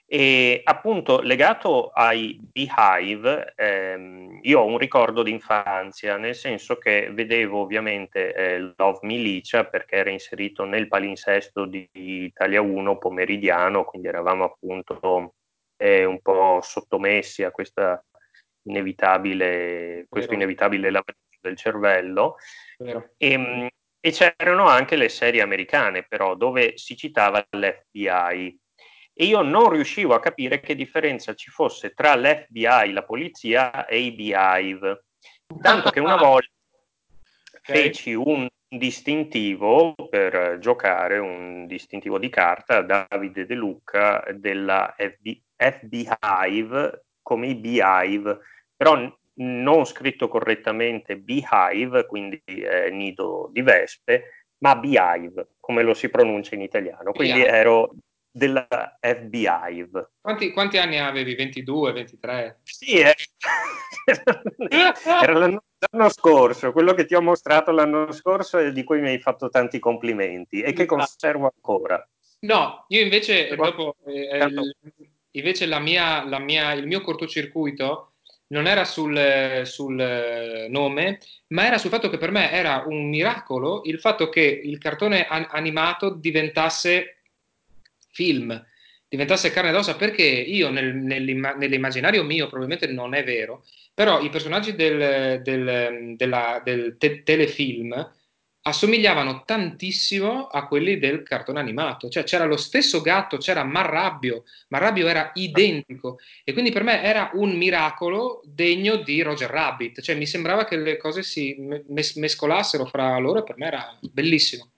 [0.09, 7.11] E appunto legato ai Beehive, ehm, io ho un ricordo di infanzia, nel senso che
[7.13, 14.07] vedevo ovviamente eh, Love Milicia perché era inserito nel palinsesto di Italia 1 pomeridiano, quindi
[14.07, 15.35] eravamo appunto
[15.77, 18.01] eh, un po' sottomessi a questa
[18.69, 22.37] inevitabile, questo inevitabile lavaggio del cervello.
[22.79, 28.57] E, ehm, e c'erano anche le serie americane, però, dove si citava l'FBI
[29.19, 34.01] e io non riuscivo a capire che differenza ci fosse tra l'FBI, la polizia e
[34.01, 35.05] i Beehive.
[35.63, 36.51] Tanto che una volta
[37.57, 37.83] okay.
[37.85, 47.05] feci un distintivo per giocare, un distintivo di carta, Davide De Luca della FB, FBhive
[47.23, 48.39] come i Beehive,
[48.77, 56.11] però non scritto correttamente Beehive, quindi eh, nido di vespe, ma Beehive, come lo si
[56.11, 57.13] pronuncia in italiano.
[57.13, 57.95] Quindi ero
[58.37, 58.69] della
[59.01, 59.89] FBI.
[60.21, 61.35] Quanti, quanti, anni avevi?
[61.35, 62.61] 22, 23?
[62.65, 63.15] Sì, eh.
[64.69, 69.09] era l'anno, l'anno, scorso, quello che ti ho mostrato l'anno scorso e di cui mi
[69.09, 72.07] hai fatto tanti complimenti e che conservo ancora.
[72.41, 74.77] No, io invece, dopo, eh, il,
[75.31, 78.17] invece la mia, la mia, il mio cortocircuito
[78.49, 83.81] non era sul, sul, nome, ma era sul fatto che per me era un miracolo
[83.85, 87.16] il fatto che il cartone an- animato diventasse
[88.17, 88.65] film
[89.09, 94.21] diventasse carne ed ossa perché io nel, nell'imma- nell'immaginario mio probabilmente non è vero, però
[94.21, 98.15] i personaggi del, del, della, del te- telefilm
[98.63, 105.07] assomigliavano tantissimo a quelli del cartone animato, cioè c'era lo stesso gatto, c'era Marrabbio, Marrabbio
[105.07, 110.27] era identico e quindi per me era un miracolo degno di Roger Rabbit, cioè mi
[110.27, 111.55] sembrava che le cose si
[111.87, 114.73] mes- mescolassero fra loro e per me era bellissimo.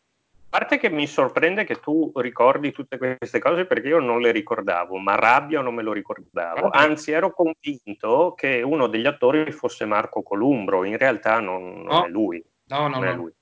[0.51, 4.33] A parte che mi sorprende che tu ricordi tutte queste cose perché io non le
[4.33, 6.71] ricordavo, ma Rabbia non me lo ricordavo.
[6.71, 12.05] Anzi, ero convinto che uno degli attori fosse Marco Columbro, in realtà non, non no.
[12.07, 12.43] è lui.
[12.69, 13.15] No, no, no.
[13.15, 13.33] Lui.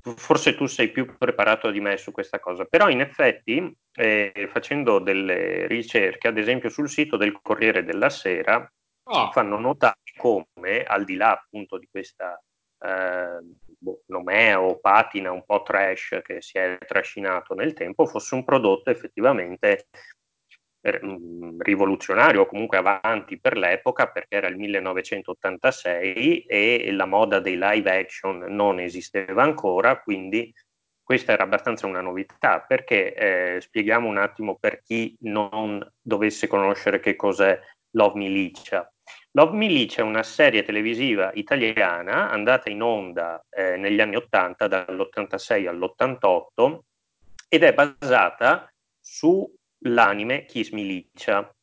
[0.00, 5.00] Forse tu sei più preparato di me su questa cosa, però in effetti eh, facendo
[5.00, 8.66] delle ricerche, ad esempio sul sito del Corriere della Sera,
[9.02, 9.30] oh.
[9.32, 12.42] fanno notare come al di là appunto di questa
[12.82, 13.38] eh,
[13.80, 18.90] boh, nomeo, patina un po' trash che si è trascinato nel tempo, fosse un prodotto
[18.90, 19.86] effettivamente
[20.82, 21.00] eh,
[21.58, 27.90] rivoluzionario o comunque avanti per l'epoca perché era il 1986 e la moda dei live
[27.90, 30.52] action non esisteva ancora, quindi
[31.02, 37.00] questa era abbastanza una novità perché eh, spieghiamo un attimo per chi non dovesse conoscere
[37.00, 37.58] che cos'è
[37.96, 38.88] Love Milicia.
[39.32, 45.68] Love Milicia è una serie televisiva italiana andata in onda eh, negli anni 80, dall'86
[45.68, 46.78] all'88,
[47.48, 51.54] ed è basata sull'anime Kiss Milicia,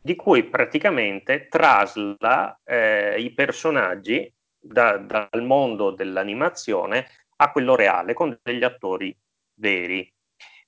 [0.00, 7.08] di cui praticamente trasla eh, i personaggi da, dal mondo dell'animazione
[7.38, 9.16] a quello reale, con degli attori
[9.54, 10.08] veri.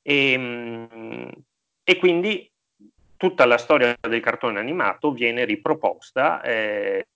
[0.02, 1.30] E, ehm,
[1.84, 2.50] e quindi
[3.18, 7.08] tutta la storia del cartone animato viene riproposta eh,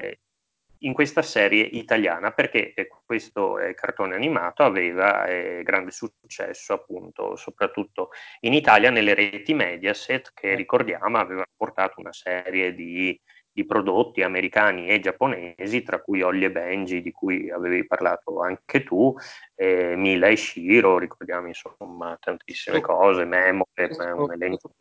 [0.79, 7.37] in questa serie italiana perché eh, questo eh, cartone animato aveva eh, grande successo appunto
[7.37, 8.11] soprattutto
[8.41, 13.19] in Italia nelle reti Mediaset che ricordiamo aveva portato una serie di
[13.53, 18.83] di prodotti americani e giapponesi, tra cui Ollie e Benji, di cui avevi parlato anche
[18.83, 19.15] tu,
[19.55, 24.73] eh, Mila e Shiro, ricordiamo insomma tantissime cose, Memo, per un elenco.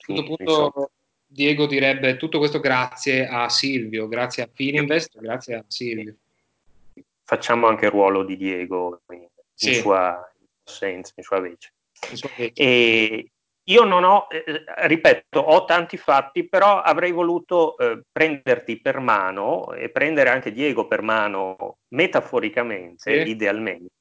[0.00, 0.90] A questo punto
[1.26, 6.16] Diego direbbe tutto questo grazie a Silvio, grazie a Fininvest, grazie a Silvio.
[7.24, 9.02] Facciamo anche il ruolo di Diego.
[9.54, 9.68] sì.
[9.68, 10.32] in sua
[10.64, 11.72] assenza, in sua vece.
[12.10, 12.52] In sua vece.
[12.54, 13.30] E
[13.70, 19.72] io non ho, eh, ripeto, ho tanti fatti, però avrei voluto eh, prenderti per mano
[19.72, 23.30] e prendere anche Diego per mano metaforicamente, sì.
[23.30, 23.92] idealmente,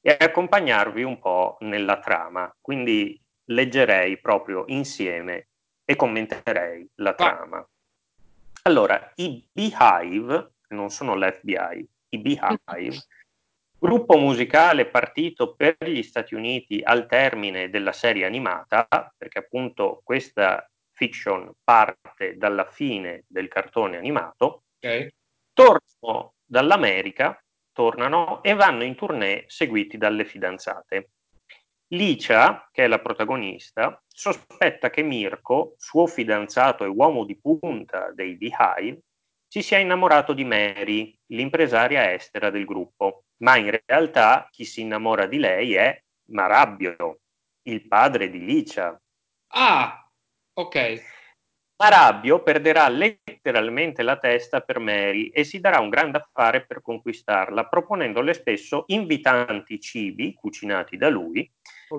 [0.00, 2.52] e accompagnarvi un po' nella trama.
[2.60, 3.16] Quindi
[3.52, 5.48] leggerei proprio insieme
[5.84, 7.66] e commenterei la trama.
[8.62, 13.04] Allora, i Beehive, non sono l'FBI, i Beehive
[13.82, 18.86] Gruppo musicale partito per gli Stati Uniti al termine della serie animata,
[19.18, 25.12] perché appunto questa fiction parte dalla fine del cartone animato, okay.
[25.52, 27.42] tornano dall'America,
[27.72, 31.10] tornano e vanno in tournée seguiti dalle fidanzate.
[31.92, 38.36] Licia, che è la protagonista, sospetta che Mirko, suo fidanzato e uomo di punta dei
[38.36, 39.00] Beehive,
[39.46, 45.26] si sia innamorato di Mary, l'impresaria estera del gruppo ma in realtà chi si innamora
[45.26, 47.20] di lei è Marabio,
[47.62, 48.98] il padre di Licia.
[49.48, 50.08] Ah,
[50.54, 51.02] ok.
[51.76, 57.66] Marabio perderà letteralmente la testa per Mary e si darà un grande affare per conquistarla,
[57.66, 61.50] proponendole spesso invitanti cibi cucinati da lui.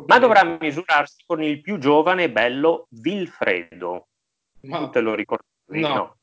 [0.06, 4.08] Ma dovrà misurarsi con il più giovane e bello Vilfredo.
[4.62, 4.80] Ma...
[4.80, 5.46] Tu te lo ricordi?
[5.66, 5.88] No.
[5.88, 6.18] no.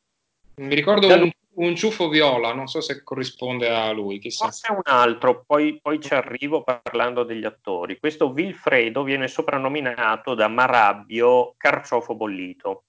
[0.57, 4.19] Mi ricordo da un un ciuffo viola, non so se corrisponde a lui.
[4.19, 4.45] Chissà.
[4.45, 7.99] Forse un altro, poi, poi, ci arrivo parlando degli attori.
[7.99, 12.85] Questo Vilfredo viene soprannominato da Marabbio Carciofo Bollito.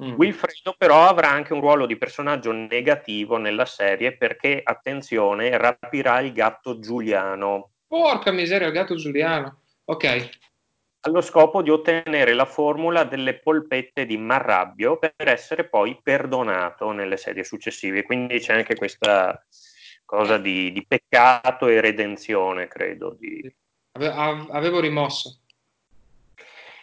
[0.00, 0.12] Mm.
[0.12, 6.32] Wilfredo però avrà anche un ruolo di personaggio negativo nella serie perché, attenzione, rapirà il
[6.32, 7.70] gatto Giuliano.
[7.86, 9.62] Porca miseria, il gatto Giuliano.
[9.88, 10.30] Ok
[11.00, 17.16] allo scopo di ottenere la formula delle polpette di Marrabbio per essere poi perdonato nelle
[17.16, 18.02] serie successive.
[18.02, 19.44] Quindi c'è anche questa
[20.04, 23.16] cosa di, di peccato e redenzione, credo.
[23.18, 23.54] Di...
[23.92, 25.40] Avevo rimosso.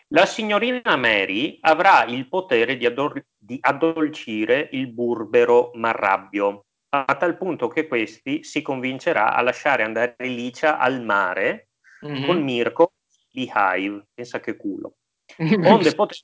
[0.09, 7.35] La signorina Mary avrà il potere di, ador- di addolcire il burbero Marrabbio, a tal
[7.37, 11.69] punto che questi si convincerà a lasciare andare Licia al mare
[12.05, 12.25] mm-hmm.
[12.25, 12.94] con Mirko
[13.35, 14.95] Beehive, pensa che culo,
[15.37, 16.17] onde, poter,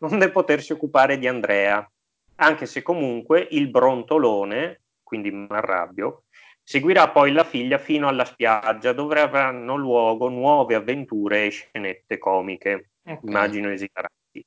[0.00, 1.90] onde potersi occupare di Andrea,
[2.36, 6.24] anche se comunque il brontolone, quindi Marrabbio,
[6.62, 12.90] seguirà poi la figlia fino alla spiaggia dove avranno luogo nuove avventure e scenette comiche,
[13.02, 13.18] okay.
[13.22, 14.44] immagino esilaranti.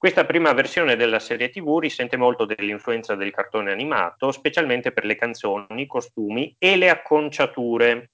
[0.00, 5.14] Questa prima versione della serie TV risente molto dell'influenza del cartone animato, specialmente per le
[5.14, 8.10] canzoni, i costumi e le acconciature,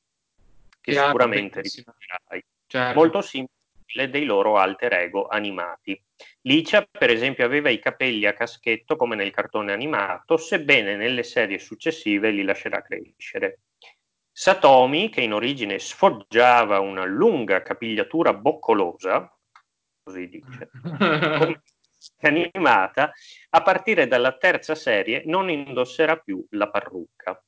[0.80, 2.98] che Chiaro, sicuramente ricorderai certo.
[2.98, 6.00] molto simile dei loro alter ego animati.
[6.42, 11.58] Licia, per esempio, aveva i capelli a caschetto come nel cartone animato, sebbene nelle serie
[11.58, 13.60] successive li lascerà crescere.
[14.32, 19.34] Satomi, che in origine sfoggiava una lunga capigliatura boccolosa,
[20.02, 21.60] così dice, come
[22.20, 23.12] animata,
[23.50, 27.42] a partire dalla terza serie non indosserà più la parrucca.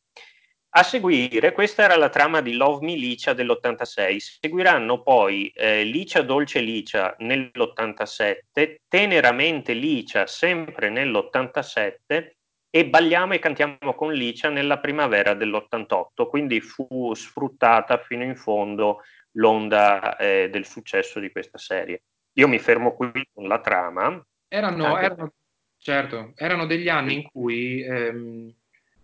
[0.70, 4.38] A seguire, questa era la trama di Love Me Licia dell'86.
[4.40, 12.32] Seguiranno poi eh, Licia Dolce Licia nell'87, Teneramente Licia sempre nell'87
[12.68, 16.28] e Balliamo e cantiamo con Licia nella primavera dell'88.
[16.28, 19.00] Quindi fu sfruttata fino in fondo
[19.32, 22.02] l'onda eh, del successo di questa serie.
[22.34, 24.22] Io mi fermo qui con la trama.
[24.46, 25.32] Erano, erano
[25.78, 27.82] certo, erano degli anni in cui...
[27.82, 28.54] Ehm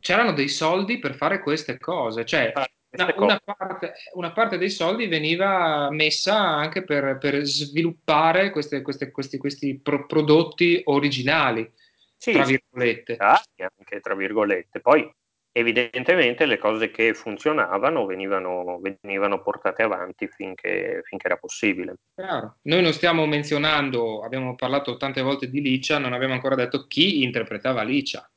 [0.04, 2.52] c'erano dei soldi per fare queste cose, cioè
[2.90, 9.10] una, una, parte, una parte, dei soldi veniva messa anche per, per sviluppare queste, queste,
[9.10, 11.72] questi, questi pro- prodotti originali,
[12.18, 13.16] sì, tra virgolette.
[13.16, 14.80] Anche tra virgolette.
[14.80, 15.10] Poi
[15.52, 21.94] evidentemente le cose che funzionavano venivano, venivano portate avanti finché, finché era possibile.
[22.14, 22.58] Chiaro.
[22.64, 27.22] Noi non stiamo menzionando, abbiamo parlato tante volte di Licia, non abbiamo ancora detto chi
[27.22, 28.28] interpretava Licia.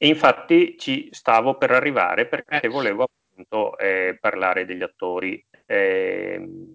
[0.00, 2.68] E infatti ci stavo per arrivare perché eh.
[2.68, 5.44] volevo appunto eh, parlare degli attori.
[5.66, 6.72] Eh,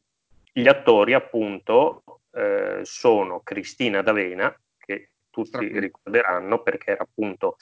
[0.51, 2.03] gli attori appunto
[2.33, 7.57] eh, sono Cristina D'Avena, che tutti ricorderanno perché era appunto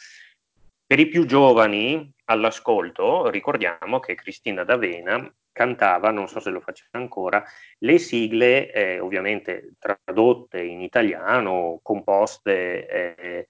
[0.92, 6.90] per i più giovani all'ascolto, ricordiamo che Cristina D'Avena cantava, non so se lo faceva
[7.00, 7.42] ancora,
[7.78, 13.48] le sigle eh, ovviamente tradotte in italiano, composte eh,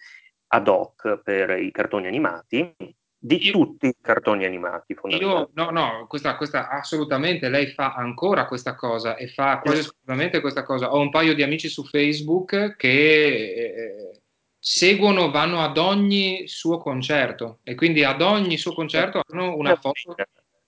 [0.53, 2.75] ad hoc per i cartoni animati,
[3.17, 4.95] di io, tutti i cartoni animati.
[5.03, 10.41] Io, no, no, questa, questa, assolutamente, lei fa ancora questa cosa e fa quasi esclusivamente
[10.41, 10.91] questa cosa.
[10.93, 14.21] Ho un paio di amici su Facebook che eh,
[14.57, 20.15] seguono, vanno ad ogni suo concerto e quindi ad ogni suo concerto hanno una foto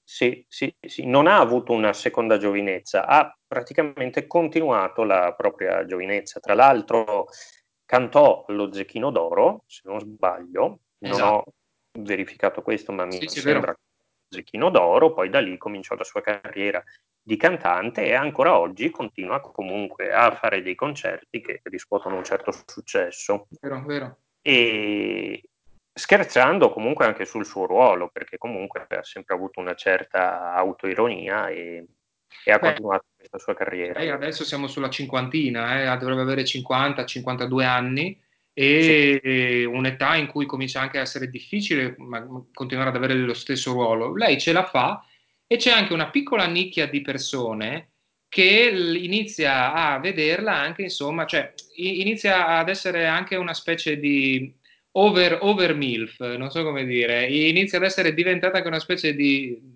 [0.05, 6.39] sì, sì, sì, non ha avuto una seconda giovinezza, ha praticamente continuato la propria giovinezza.
[6.39, 7.27] Tra l'altro
[7.93, 11.21] cantò allo Zecchino d'Oro, se non sbaglio, esatto.
[11.21, 11.43] non ho
[11.99, 13.77] verificato questo, ma mi sì, sembra
[14.27, 16.83] Zecchino d'Oro, poi da lì cominciò la sua carriera
[17.21, 22.51] di cantante e ancora oggi continua comunque a fare dei concerti che riscuotono un certo
[22.65, 23.45] successo.
[23.61, 24.17] Vero, vero.
[24.41, 25.43] E
[25.93, 31.85] scherzando comunque anche sul suo ruolo, perché comunque ha sempre avuto una certa autoironia e,
[32.43, 33.99] e ha Beh, continuato questa sua carriera.
[33.99, 38.19] Lei adesso siamo sulla cinquantina, eh, dovrebbe avere 50-52 anni
[38.53, 39.63] e sì.
[39.63, 41.95] un'età in cui comincia anche a essere difficile
[42.53, 44.15] continuare ad avere lo stesso ruolo.
[44.15, 45.05] Lei ce la fa
[45.47, 47.89] e c'è anche una piccola nicchia di persone
[48.27, 54.51] che inizia a vederla anche, insomma, cioè inizia ad essere anche una specie di
[54.93, 59.72] over, over MILF, non so come dire, inizia ad essere diventata anche una specie di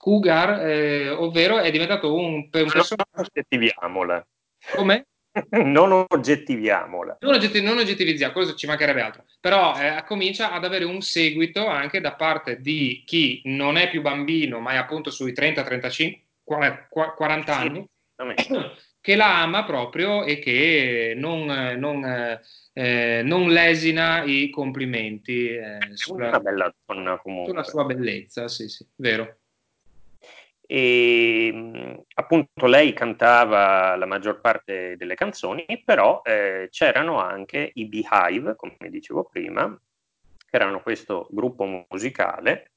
[0.00, 2.96] cougar, eh, ovvero è diventato un, un personaggio...
[3.12, 4.26] Non oggettiviamola.
[4.74, 5.04] Come?
[5.50, 7.18] non oggettiviamola.
[7.20, 9.24] Non, oggetti, non oggettivizziamo, cosa ci mancherebbe altro.
[9.40, 14.00] Però eh, comincia ad avere un seguito anche da parte di chi non è più
[14.00, 17.86] bambino, ma è appunto sui 30, 35, 40 anni,
[19.00, 21.44] che la ama proprio e che non,
[21.78, 22.40] non,
[22.72, 27.50] eh, non lesina i complimenti eh, sulla, bella donna comunque.
[27.50, 29.39] sulla sua bellezza, sì, sì, vero.
[30.72, 38.54] E appunto lei cantava la maggior parte delle canzoni, però eh, c'erano anche i Beehive,
[38.54, 39.66] come dicevo prima,
[40.38, 42.70] che erano questo gruppo musicale,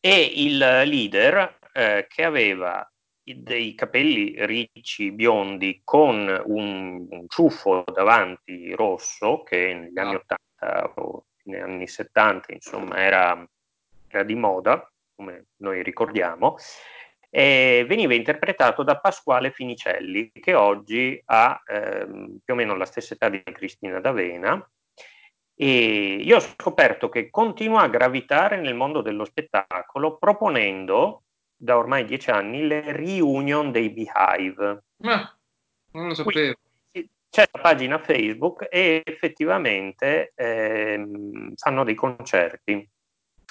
[0.00, 2.90] e il leader eh, che aveva
[3.22, 11.26] dei capelli ricci, biondi, con un, un ciuffo davanti rosso, che negli anni 80 o
[11.42, 13.46] negli anni 70, insomma, era,
[14.08, 16.56] era di moda, come noi ricordiamo,
[17.30, 23.14] e veniva interpretato da Pasquale Finicelli, che oggi ha ehm, più o meno la stessa
[23.14, 24.70] età di Cristina D'Avena.
[25.54, 31.24] E io ho scoperto che continua a gravitare nel mondo dello spettacolo proponendo
[31.56, 34.84] da ormai dieci anni le reunion dei Beehive.
[34.98, 35.36] Ma
[35.92, 36.54] non lo sapevo.
[36.92, 42.88] Quindi, c'è la pagina Facebook e effettivamente ehm, fanno dei concerti.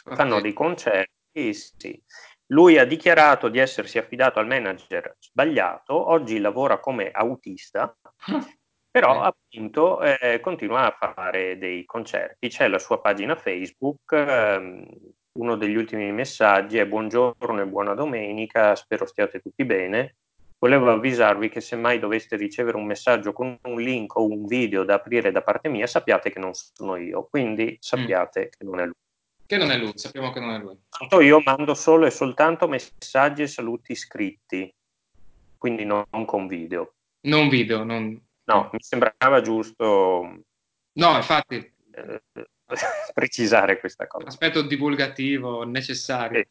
[0.03, 0.15] Okay.
[0.15, 2.01] Fanno dei concerti, sì.
[2.47, 7.93] Lui ha dichiarato di essersi affidato al manager sbagliato, oggi lavora come autista,
[8.89, 12.47] però appunto eh, continua a fare dei concerti.
[12.47, 14.87] C'è la sua pagina Facebook, ehm,
[15.39, 20.15] uno degli ultimi messaggi è buongiorno e buona domenica, spero stiate tutti bene.
[20.57, 24.83] Volevo avvisarvi che se mai doveste ricevere un messaggio con un link o un video
[24.83, 28.49] da aprire da parte mia, sappiate che non sono io, quindi sappiate mm.
[28.57, 29.06] che non è lui.
[29.47, 31.25] Che non è lui, sappiamo che non è lui.
[31.25, 34.71] Io mando solo e soltanto messaggi e saluti scritti,
[35.57, 36.93] quindi non con video.
[37.21, 38.21] Non video, non...
[38.43, 40.43] No, mi sembrava giusto...
[40.93, 41.55] No, infatti...
[41.55, 42.21] Eh,
[43.13, 44.27] precisare questa cosa.
[44.27, 46.45] Aspetto divulgativo necessario.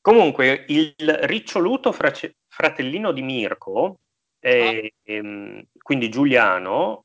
[0.00, 4.00] Comunque, il riccioluto frace- fratellino di Mirko,
[4.40, 5.12] eh, ah.
[5.12, 7.03] ehm, quindi Giuliano,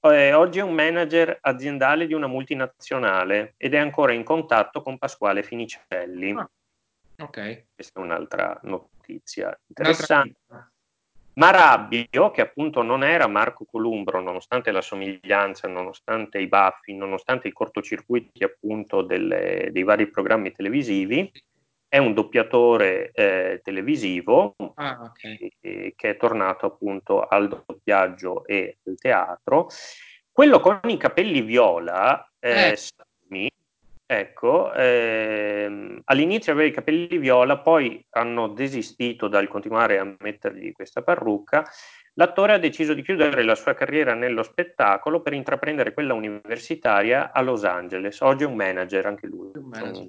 [0.00, 4.98] eh, oggi è un manager aziendale di una multinazionale ed è ancora in contatto con
[4.98, 6.30] Pasquale Finicelli.
[6.32, 6.48] Ah,
[7.18, 7.64] ok.
[7.74, 10.36] Questa è un'altra notizia interessante.
[10.46, 10.72] Un'altra...
[11.38, 17.52] Marabbio, che appunto non era Marco Columbro, nonostante la somiglianza, nonostante i baffi, nonostante i
[17.52, 21.30] cortocircuiti appunto delle, dei vari programmi televisivi,
[21.88, 25.52] è un doppiatore eh, televisivo ah, okay.
[25.58, 29.68] che, che, è tornato appunto al doppiaggio e al teatro.
[30.30, 32.76] Quello con i capelli viola, eh,
[33.28, 33.50] eh.
[34.06, 41.02] ecco, ehm, all'inizio aveva i capelli viola, poi hanno desistito dal continuare a mettergli questa
[41.02, 41.64] parrucca.
[42.14, 47.40] L'attore ha deciso di chiudere la sua carriera nello spettacolo per intraprendere quella universitaria a
[47.40, 48.20] Los Angeles.
[48.20, 49.52] Oggi è un manager anche lui.
[49.54, 50.08] Un manager.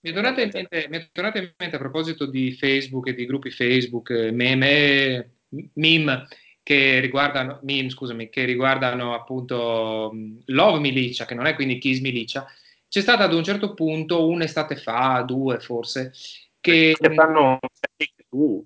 [0.00, 3.26] Mi è, tornato in mente, mi è in mente a proposito di Facebook e di
[3.26, 5.36] gruppi Facebook, eh, meme,
[5.74, 6.26] meme
[6.62, 10.14] che riguardano, meme, scusami, che riguardano appunto
[10.46, 12.46] Love Milicia, che non è quindi Kiss Milicia,
[12.88, 16.12] c'è stata ad un certo punto un'estate fa, due forse,
[16.60, 16.92] che...
[16.94, 18.64] Stefano, c'eri che tu.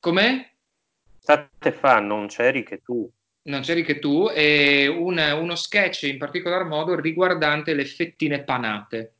[0.00, 0.50] Com'è?
[1.18, 3.10] Estate fa, non c'eri che tu.
[3.42, 9.14] Non c'eri che tu, e un, uno sketch in particolar modo riguardante le fettine panate.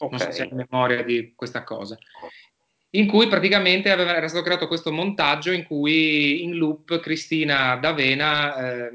[0.00, 0.18] Okay.
[0.18, 1.98] Non so se hai memoria di questa cosa.
[2.90, 8.56] In cui praticamente aveva, era stato creato questo montaggio in cui in loop Cristina D'Avena
[8.56, 8.90] eh,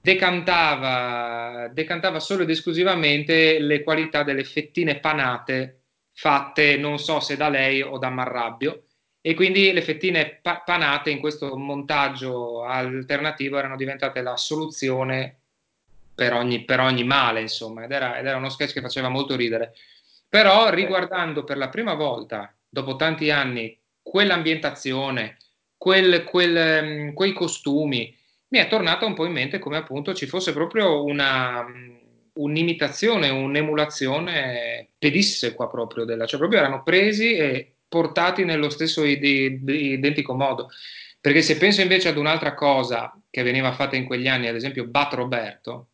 [0.00, 5.82] decantava, decantava solo ed esclusivamente le qualità delle fettine panate
[6.12, 8.84] fatte non so se da lei o da Marrabbio
[9.20, 15.42] e quindi le fettine pa- panate in questo montaggio alternativo erano diventate la soluzione
[16.18, 19.36] per ogni, per ogni male, insomma, ed era, ed era, uno sketch che faceva molto
[19.36, 19.74] ridere.
[20.28, 25.36] Però riguardando per la prima volta, dopo tanti anni, quell'ambientazione,
[25.76, 28.12] quel, quel, mm, quei costumi,
[28.48, 31.96] mi è tornata un po' in mente come appunto ci fosse proprio una, mm,
[32.32, 40.68] un'imitazione, un'emulazione pedissequa proprio della, cioè proprio erano presi e portati nello stesso identico modo.
[41.20, 44.84] Perché se penso invece ad un'altra cosa che veniva fatta in quegli anni, ad esempio
[44.88, 45.90] Bat Roberto,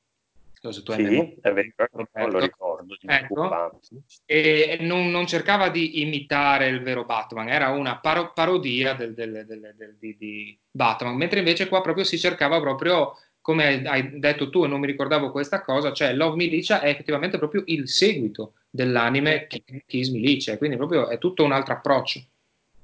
[0.72, 2.96] se tu hai sì, è vero, Roberto, lo ricordo.
[3.06, 3.80] Ecco,
[4.24, 9.44] e non, non, cercava di imitare il vero Batman, era una paro- parodia del, del,
[9.46, 14.64] del, di, di, Batman, mentre invece qua proprio si cercava proprio, come hai detto tu
[14.64, 19.46] e non mi ricordavo questa cosa, cioè Love Milicia è effettivamente proprio il seguito dell'anime
[19.86, 22.20] Kiss Milicia, quindi proprio è tutto un altro approccio.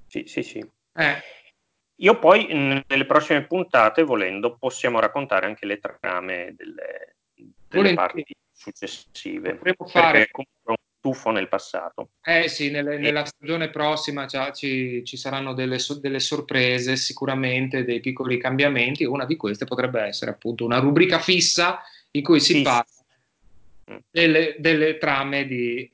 [0.06, 0.58] Sì, sì, sì.
[0.58, 1.38] Eh.
[2.00, 7.16] Io poi nelle prossime puntate, volendo, possiamo raccontare anche le trame delle,
[7.70, 9.54] delle parti successive.
[9.54, 12.10] Potremmo fare un tuffo nel passato.
[12.22, 18.36] Eh sì, nelle, nella stagione prossima ci, ci saranno delle, delle, sorprese, sicuramente dei piccoli
[18.36, 19.04] cambiamenti.
[19.04, 21.80] Una di queste potrebbe essere appunto una rubrica fissa
[22.12, 24.04] in cui si sì, parla sì.
[24.10, 25.90] Delle, delle, trame di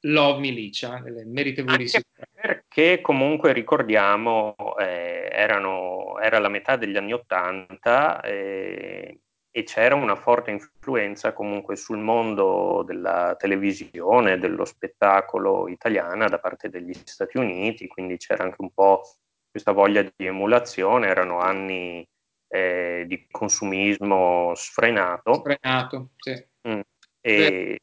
[0.00, 2.04] Love Milicia, delle meritevolissime.
[2.32, 8.20] perché comunque ricordiamo, eh, erano, era la metà degli anni Ottanta.
[8.20, 9.18] Eh,
[9.52, 16.68] e c'era una forte influenza comunque sul mondo della televisione, dello spettacolo italiana da parte
[16.68, 19.02] degli Stati Uniti, quindi c'era anche un po'
[19.50, 22.06] questa voglia di emulazione, erano anni
[22.46, 25.34] eh, di consumismo sfrenato.
[25.34, 26.46] Sfrenato, sì.
[26.68, 26.80] Mm.
[27.20, 27.80] E,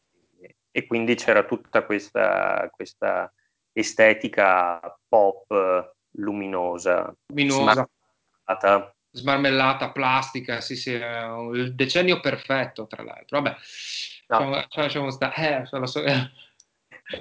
[0.72, 3.32] e, quindi c'era tutta questa, questa
[3.74, 7.88] estetica pop luminosa, luminosa
[9.18, 13.42] smarmellata plastica, sì, sì, il decennio perfetto, tra l'altro.
[13.42, 13.58] Vabbè,
[14.28, 14.68] no.
[14.76, 15.64] lasciamo stare.
[15.72, 16.32] Eh, so, eh.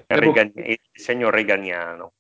[0.07, 0.35] Devo...
[0.41, 2.13] Il segno reganiano.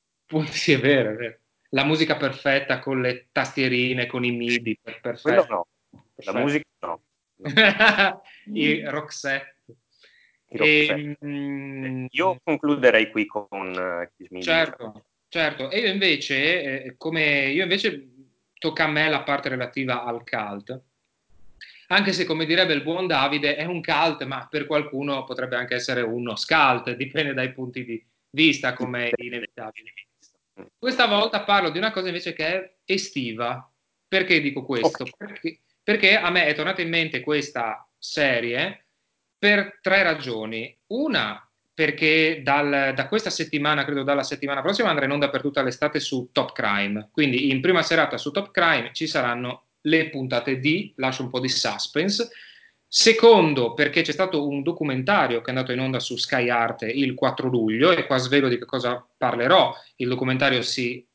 [0.50, 1.38] Sì, è vero, è vero.
[1.70, 5.20] La musica perfetta con le tastierine, con i midi, perfetto.
[5.22, 6.32] Quello no, perfetto.
[6.32, 7.02] la musica no.
[8.54, 9.54] I Roxette.
[10.48, 15.70] E, mm, io concluderei qui con uh, Kiss Certo, certo.
[15.70, 18.15] E io invece, eh, come io invece
[18.58, 20.80] tocca a me la parte relativa al cult.
[21.88, 25.76] Anche se, come direbbe il buon Davide, è un cult, ma per qualcuno potrebbe anche
[25.76, 29.92] essere uno scalt, dipende dai punti di vista, come è inevitabile.
[30.76, 33.70] Questa volta parlo di una cosa invece che è estiva.
[34.08, 35.04] Perché dico questo?
[35.16, 38.86] Perché, perché a me è tornata in mente questa serie
[39.38, 40.76] per tre ragioni.
[40.86, 41.45] Una,
[41.76, 46.00] perché dal, da questa settimana, credo dalla settimana prossima, andrà in onda per tutta l'estate
[46.00, 47.10] su Top Crime.
[47.12, 51.38] Quindi in prima serata su Top Crime ci saranno le puntate di, lascio un po'
[51.38, 52.30] di suspense.
[52.88, 57.12] Secondo, perché c'è stato un documentario che è andato in onda su Sky Arte il
[57.12, 59.74] 4 luglio, e qua svelo di che cosa parlerò.
[59.96, 61.06] Il documentario si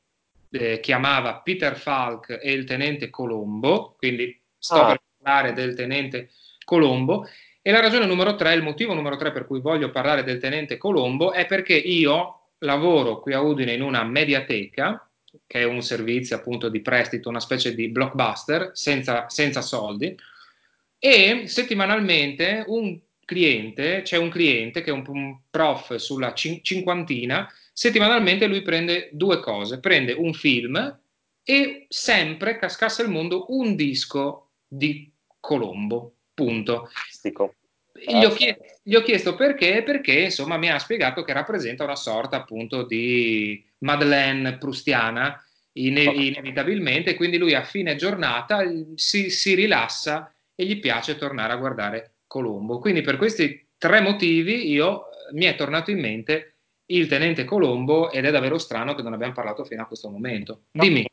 [0.51, 4.88] eh, chiamava Peter Falk e il tenente Colombo, quindi sto ah.
[4.89, 6.30] per parlare del tenente
[6.64, 7.26] Colombo
[7.64, 10.78] e la ragione numero tre, il motivo numero tre per cui voglio parlare del tenente
[10.78, 15.07] Colombo è perché io lavoro qui a Udine in una mediateca,
[15.45, 20.16] che è un servizio appunto di prestito, una specie di blockbuster senza, senza soldi,
[20.97, 28.47] e settimanalmente un cliente, c'è un cliente che è un, prof sulla cin- cinquantina, settimanalmente
[28.47, 30.99] lui prende due cose, prende un film
[31.43, 36.89] e sempre, cascasse il mondo, un disco di Colombo punto.
[37.93, 41.95] Gli ho, chiesto, gli ho, chiesto perché, perché insomma mi ha spiegato che rappresenta una
[41.95, 48.63] sorta appunto di Madeleine prustiana ine- inevitabilmente, quindi lui a fine giornata
[48.95, 52.79] si, si rilassa e gli piace tornare a guardare Colombo.
[52.79, 56.55] Quindi per questi tre motivi io mi è tornato in mente
[56.88, 60.63] il tenente Colombo ed è davvero strano che non abbiamo parlato fino a questo momento.
[60.71, 61.05] Dimmi.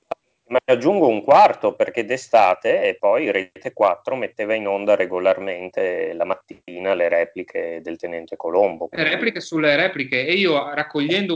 [0.49, 6.24] Ma aggiungo un quarto perché d'estate e poi Rete 4 metteva in onda regolarmente la
[6.24, 8.88] mattina le repliche del Tenente Colombo.
[8.90, 11.34] Le repliche sulle repliche e io raccogliendo...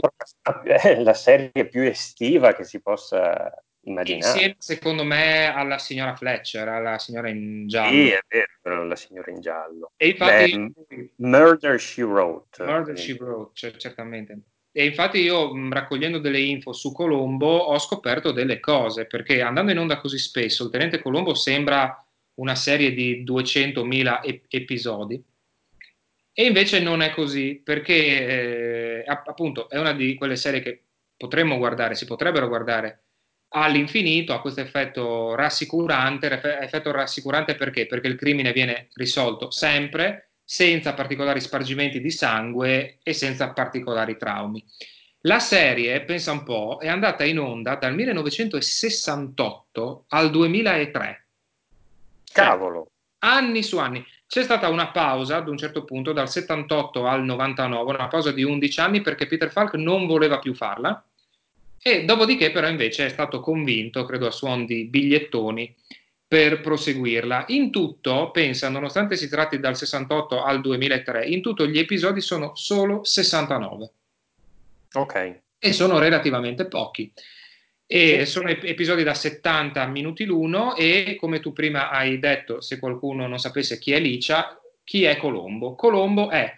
[0.63, 3.53] È la serie più estiva che si possa
[3.85, 4.31] immaginare.
[4.33, 7.91] Insieme secondo me alla signora Fletcher, alla signora in giallo.
[7.91, 9.91] Sì, è vero, la signora in giallo.
[9.95, 10.71] E infatti...
[10.87, 12.63] Beh, Murder She Wrote.
[12.63, 14.39] Murder She Wrote, cioè, certamente.
[14.75, 19.77] E infatti io raccogliendo delle info su Colombo ho scoperto delle cose, perché andando in
[19.77, 22.03] onda così spesso, il Tenente Colombo sembra
[22.35, 25.23] una serie di 200.000 ep- episodi,
[26.35, 30.83] E invece non è così, perché eh, appunto è una di quelle serie che
[31.15, 33.03] potremmo guardare, si potrebbero guardare
[33.49, 36.27] all'infinito, ha questo effetto rassicurante,
[36.61, 37.85] effetto rassicurante perché?
[37.85, 44.61] Perché il crimine viene risolto sempre, senza particolari spargimenti di sangue e senza particolari traumi.
[45.21, 51.25] La serie, pensa un po', è andata in onda dal 1968 al 2003.
[52.23, 52.87] Cioè, Cavolo!
[53.19, 54.05] Anni su anni.
[54.27, 58.43] C'è stata una pausa ad un certo punto, dal 78 al 99, una pausa di
[58.43, 61.01] 11 anni perché Peter Falk non voleva più farla
[61.85, 65.75] e dopodiché però invece è stato convinto, credo a suon di bigliettoni,
[66.33, 67.45] per proseguirla.
[67.49, 72.55] In tutto, pensa, nonostante si tratti dal 68 al 2003, in tutto gli episodi sono
[72.55, 73.91] solo 69.
[74.93, 75.39] Ok.
[75.59, 77.13] E sono relativamente pochi.
[77.85, 83.27] E sono episodi da 70 minuti l'uno e come tu prima hai detto, se qualcuno
[83.27, 85.75] non sapesse chi è Licia, chi è Colombo?
[85.75, 86.51] Colombo è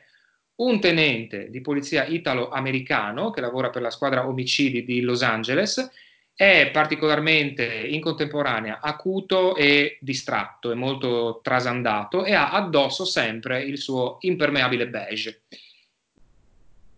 [0.55, 5.91] un tenente di polizia italo-americano che lavora per la squadra omicidi di Los Angeles,
[6.35, 13.77] è particolarmente in contemporanea acuto e distratto, è molto trasandato e ha addosso sempre il
[13.77, 15.43] suo impermeabile beige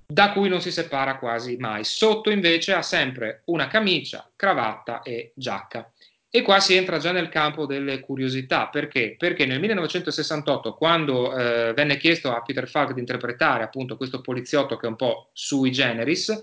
[0.10, 1.84] da cui non si separa quasi mai.
[1.84, 5.92] Sotto invece ha sempre una camicia, cravatta e giacca.
[6.30, 9.16] E qua si entra già nel campo delle curiosità, perché?
[9.18, 14.78] Perché nel 1968, quando eh, venne chiesto a Peter Falk di interpretare appunto questo poliziotto
[14.78, 16.34] che è un po' sui generis,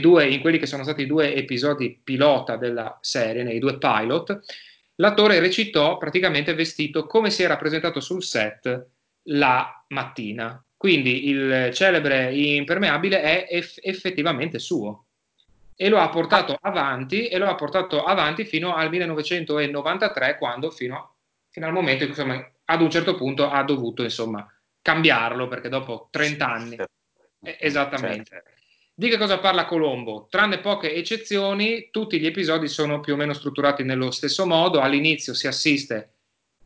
[0.00, 4.40] due, in quelli che sono stati i due episodi pilota della serie, nei due pilot,
[4.96, 8.86] l'attore recitò praticamente vestito come si era presentato sul set
[9.28, 15.06] la mattina, quindi il celebre impermeabile è eff- effettivamente suo.
[15.76, 21.16] E lo ha portato avanti e lo ha portato avanti fino al 1993 quando fino,
[21.50, 24.46] fino al momento in cui insomma, ad un certo punto ha dovuto insomma
[24.80, 26.76] cambiarlo perché dopo 30 anni.
[26.76, 28.30] eh, esattamente.
[28.30, 28.53] Certo.
[28.96, 30.28] Di che cosa parla Colombo?
[30.30, 35.34] Tranne poche eccezioni tutti gli episodi sono più o meno strutturati nello stesso modo all'inizio
[35.34, 36.10] si assiste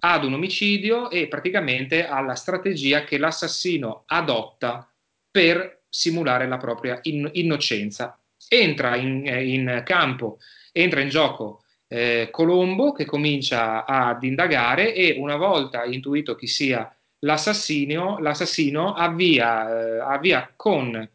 [0.00, 4.92] ad un omicidio e praticamente alla strategia che l'assassino adotta
[5.30, 8.20] per simulare la propria in- innocenza.
[8.48, 10.36] Entra in, in, campo,
[10.72, 16.94] entra in gioco eh, Colombo che comincia ad indagare e una volta intuito chi sia
[17.20, 21.08] l'assassino, l'assassino avvia, eh, avvia con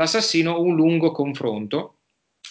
[0.00, 1.96] l'assassino un lungo confronto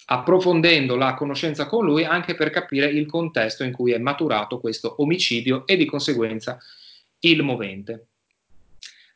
[0.06, 4.94] approfondendo la conoscenza con lui anche per capire il contesto in cui è maturato questo
[4.98, 6.58] omicidio e di conseguenza
[7.20, 8.06] il movente.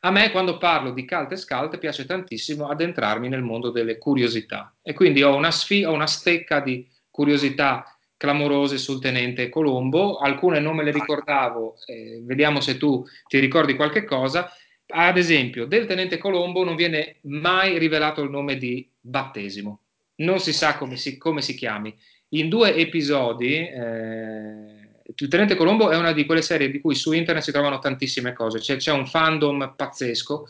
[0.01, 4.75] A me quando parlo di cult e scalt piace tantissimo addentrarmi nel mondo delle curiosità
[4.81, 7.85] e quindi ho una, sfi- ho una stecca di curiosità
[8.17, 13.75] clamorose sul tenente Colombo, alcune non me le ricordavo, eh, vediamo se tu ti ricordi
[13.75, 14.49] qualche cosa.
[14.87, 19.79] Ad esempio, del tenente Colombo non viene mai rivelato il nome di battesimo
[20.17, 21.93] non si sa come si, come si chiami.
[22.29, 27.11] In due episodi, eh, il Tenente Colombo è una di quelle serie di cui su
[27.11, 30.49] internet si trovano tantissime cose, c'è, c'è un fandom pazzesco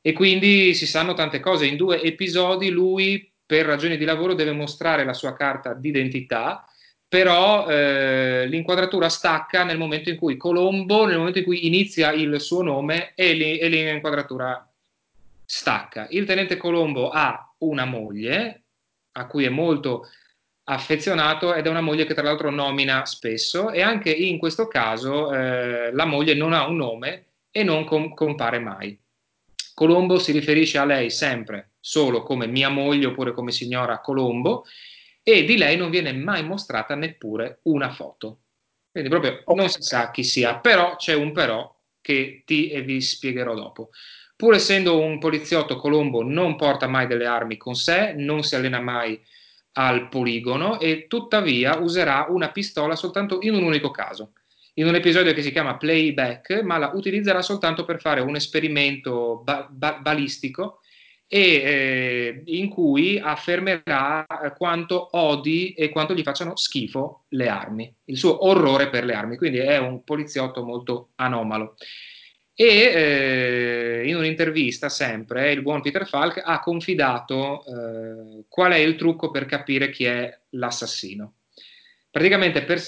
[0.00, 1.66] e quindi si sanno tante cose.
[1.66, 6.66] In due episodi lui, per ragioni di lavoro, deve mostrare la sua carta d'identità,
[7.12, 12.40] però eh, l'inquadratura stacca nel momento in cui Colombo, nel momento in cui inizia il
[12.40, 14.66] suo nome e, li, e l'inquadratura
[15.44, 16.06] stacca.
[16.08, 18.62] Il tenente Colombo ha una moglie,
[19.12, 20.08] a cui è molto
[20.64, 25.34] affezionato ed è una moglie che tra l'altro nomina spesso e anche in questo caso
[25.34, 28.98] eh, la moglie non ha un nome e non com- compare mai.
[29.74, 34.64] Colombo si riferisce a lei sempre solo come mia moglie oppure come signora Colombo
[35.22, 38.38] e di lei non viene mai mostrata neppure una foto.
[38.90, 43.00] Quindi proprio non si sa chi sia, però c'è un però che ti e vi
[43.00, 43.90] spiegherò dopo.
[44.36, 48.80] Pur essendo un poliziotto, Colombo non porta mai delle armi con sé, non si allena
[48.80, 49.18] mai
[49.74, 54.32] al poligono e tuttavia userà una pistola soltanto in un unico caso.
[54.74, 59.40] In un episodio che si chiama Playback, ma la utilizzerà soltanto per fare un esperimento
[59.44, 60.80] ba- ba- balistico
[61.34, 68.18] e eh, in cui affermerà quanto odi e quanto gli facciano schifo le armi, il
[68.18, 69.38] suo orrore per le armi.
[69.38, 71.76] Quindi è un poliziotto molto anomalo
[72.54, 78.96] e eh, in un'intervista sempre il buon Peter Falk ha confidato eh, qual è il
[78.96, 81.36] trucco per capire chi è l'assassino.
[82.10, 82.78] Praticamente per,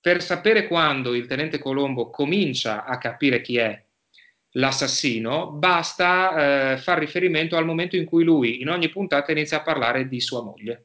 [0.00, 3.85] per sapere quando il tenente Colombo comincia a capire chi è
[4.56, 9.62] l'assassino, basta eh, far riferimento al momento in cui lui in ogni puntata inizia a
[9.62, 10.84] parlare di sua moglie.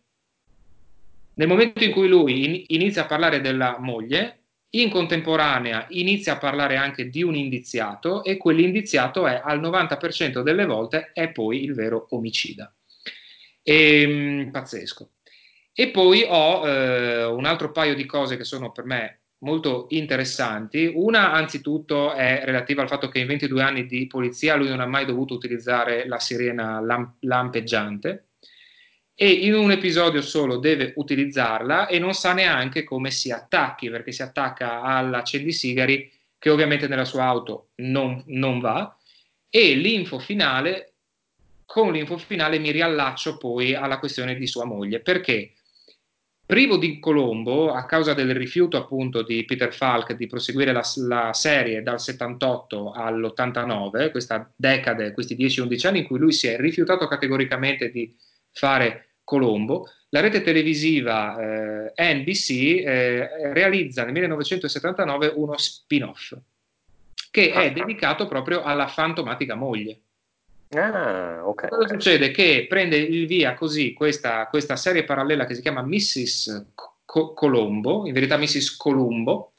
[1.36, 4.38] Nel momento in cui lui in, inizia a parlare della moglie,
[4.74, 10.66] in contemporanea inizia a parlare anche di un indiziato e quell'indiziato è al 90% delle
[10.66, 12.74] volte è poi il vero omicida.
[13.64, 15.12] E, ehm, pazzesco.
[15.74, 20.92] E poi ho eh, un altro paio di cose che sono per me molto interessanti.
[20.94, 24.86] Una, anzitutto, è relativa al fatto che in 22 anni di polizia lui non ha
[24.86, 28.26] mai dovuto utilizzare la sirena lamp- lampeggiante
[29.22, 34.12] e in un episodio solo deve utilizzarla e non sa neanche come si attacchi, perché
[34.12, 38.98] si attacca all'accendisigari che ovviamente nella sua auto non, non va.
[39.48, 40.94] E l'info finale,
[41.66, 45.54] con l'info finale mi riallaccio poi alla questione di sua moglie, perché
[46.52, 51.32] privo di Colombo, a causa del rifiuto appunto di Peter Falk di proseguire la, la
[51.32, 57.08] serie dal 78 all'89, questa decade, questi 10-11 anni in cui lui si è rifiutato
[57.08, 58.14] categoricamente di
[58.52, 66.38] fare Colombo, la rete televisiva eh, NBC eh, realizza nel 1979 uno spin-off
[67.32, 70.02] che è dedicato proprio alla fantomatica moglie.
[70.74, 71.68] Ah, ok.
[71.68, 72.32] Cosa succede?
[72.32, 76.68] Che prende il via così questa, questa serie parallela che si chiama Mrs.
[77.04, 78.78] Co- Colombo, in verità Mrs.
[78.78, 79.54] Columbo,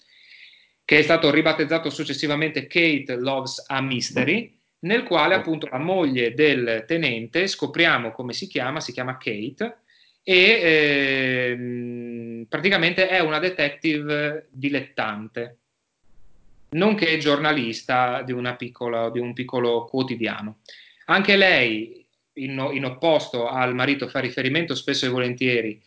[0.85, 6.85] che è stato ribattezzato successivamente Kate Loves a Mystery, nel quale appunto la moglie del
[6.87, 9.81] tenente, scopriamo come si chiama, si chiama Kate,
[10.23, 10.61] e
[11.53, 15.59] ehm, praticamente è una detective dilettante,
[16.71, 20.61] nonché giornalista di, piccola, di un piccolo quotidiano.
[21.07, 25.83] Anche lei, in, in, opposto al marito, fa riferimento spesso e volentieri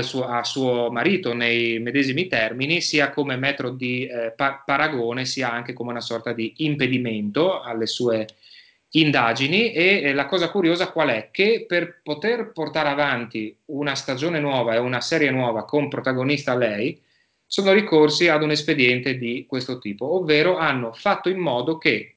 [0.00, 5.52] suo, a suo marito nei medesimi termini, sia come metro di eh, pa- paragone, sia
[5.52, 8.26] anche come una sorta di impedimento alle sue
[8.90, 9.72] indagini.
[9.72, 11.28] E eh, la cosa curiosa qual è?
[11.30, 17.00] Che per poter portare avanti una stagione nuova e una serie nuova con protagonista lei,
[17.46, 22.16] sono ricorsi ad un espediente di questo tipo, ovvero hanno fatto in modo che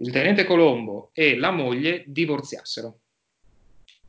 [0.00, 3.00] il tenente Colombo e la moglie divorziassero.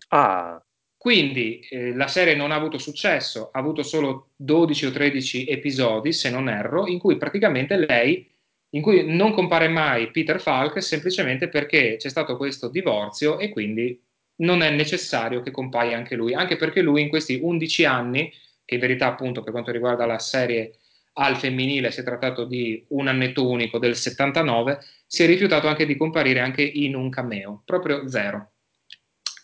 [0.09, 0.63] Ah.
[1.01, 6.13] Quindi eh, la serie non ha avuto successo, ha avuto solo 12 o 13 episodi,
[6.13, 8.29] se non erro, in cui praticamente lei,
[8.73, 13.99] in cui non compare mai Peter Falk semplicemente perché c'è stato questo divorzio e quindi
[14.41, 18.31] non è necessario che compaia anche lui, anche perché lui in questi 11 anni,
[18.63, 20.80] che in verità appunto per quanto riguarda la serie
[21.13, 25.85] al femminile si è trattato di un annetto unico del 79, si è rifiutato anche
[25.85, 28.51] di comparire anche in un cameo, proprio zero.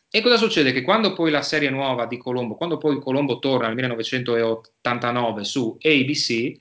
[0.10, 0.72] E cosa succede?
[0.72, 5.78] Che quando poi la serie nuova di Colombo, quando poi Colombo torna nel 1989 su
[5.82, 6.58] ABC,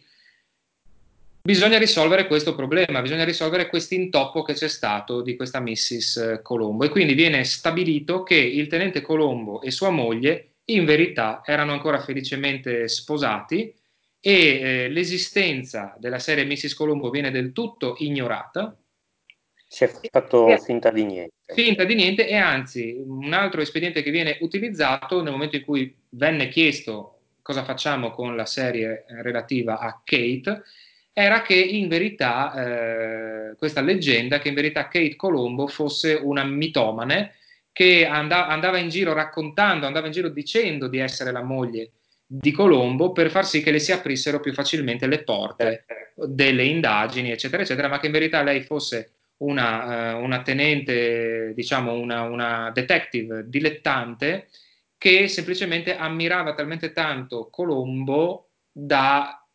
[1.43, 6.41] bisogna risolvere questo problema, bisogna risolvere questo intoppo che c'è stato di questa Mrs.
[6.43, 11.73] Colombo e quindi viene stabilito che il tenente Colombo e sua moglie in verità erano
[11.73, 13.73] ancora felicemente sposati
[14.27, 16.75] e eh, l'esistenza della serie Mrs.
[16.75, 18.77] Colombo viene del tutto ignorata
[19.69, 21.35] si è fatto e, finta di niente.
[21.47, 25.97] Finta di niente e anzi un altro espediente che viene utilizzato nel momento in cui
[26.09, 30.63] venne chiesto cosa facciamo con la serie relativa a Kate
[31.13, 37.35] era che in verità eh, questa leggenda che in verità Kate Colombo fosse una mitomane
[37.71, 41.93] che andava, andava in giro raccontando, andava in giro dicendo di essere la moglie
[42.27, 45.85] di Colombo per far sì che le si aprissero più facilmente le porte
[46.17, 51.93] delle indagini, eccetera, eccetera, ma che in verità lei fosse una, uh, una tenente, diciamo
[51.93, 54.49] una, una, detective dilettante
[54.99, 59.47] che semplicemente ammirava talmente tanto Colombo da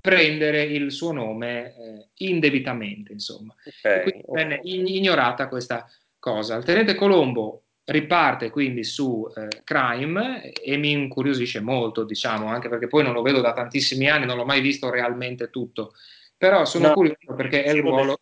[0.00, 3.54] prendere il suo nome eh, indebitamente, insomma.
[3.64, 5.88] Okay, quindi venne ignorata questa
[6.18, 6.56] cosa.
[6.56, 12.86] Il tenente Colombo riparte quindi su eh, Crime e mi incuriosisce molto, diciamo, anche perché
[12.86, 15.94] poi non lo vedo da tantissimi anni, non l'ho mai visto realmente tutto,
[16.36, 18.20] però sono no, curioso perché è il ruolo...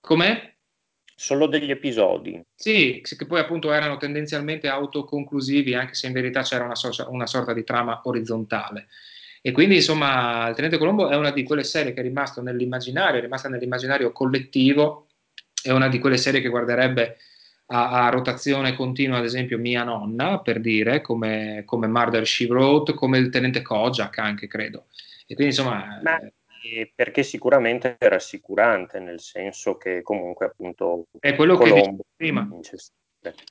[0.00, 0.54] Com'è?
[1.14, 2.40] Solo degli episodi.
[2.54, 7.26] Sì, che poi appunto erano tendenzialmente autoconclusivi, anche se in verità c'era una, so- una
[7.26, 8.86] sorta di trama orizzontale.
[9.42, 13.18] E quindi, insomma, Il Tenente Colombo è una di quelle serie che è rimasta nell'immaginario,
[13.18, 15.08] è rimasta nell'immaginario collettivo,
[15.60, 17.18] è una di quelle serie che guarderebbe
[17.70, 22.94] a, a rotazione continua, ad esempio, mia nonna, per dire, come, come Murder She Wrote,
[22.94, 24.86] come il Tenente Kojak anche, credo.
[25.26, 26.00] E quindi, insomma...
[26.02, 26.20] Ma
[26.94, 32.46] perché sicuramente è rassicurante, nel senso che comunque appunto è quello Colombo che prima.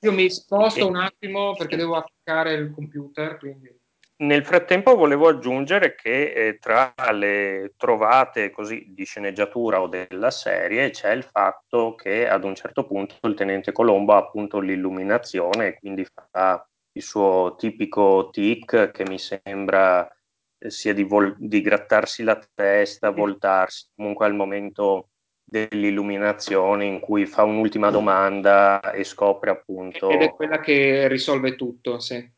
[0.01, 3.37] Io mi sposto e, un attimo perché devo attaccare il computer.
[3.37, 3.76] Quindi.
[4.19, 10.89] Nel frattempo volevo aggiungere che eh, tra le trovate così di sceneggiatura o della serie
[10.89, 15.77] c'è il fatto che ad un certo punto il tenente Colombo ha appunto l'illuminazione e
[15.77, 20.11] quindi fa il suo tipico tic che mi sembra
[20.57, 25.09] sia di, vol- di grattarsi la testa, voltarsi, comunque al momento
[25.43, 30.09] dell'illuminazione in cui fa un'ultima domanda e scopre appunto...
[30.09, 32.35] Ed è quella che risolve tutto, sì.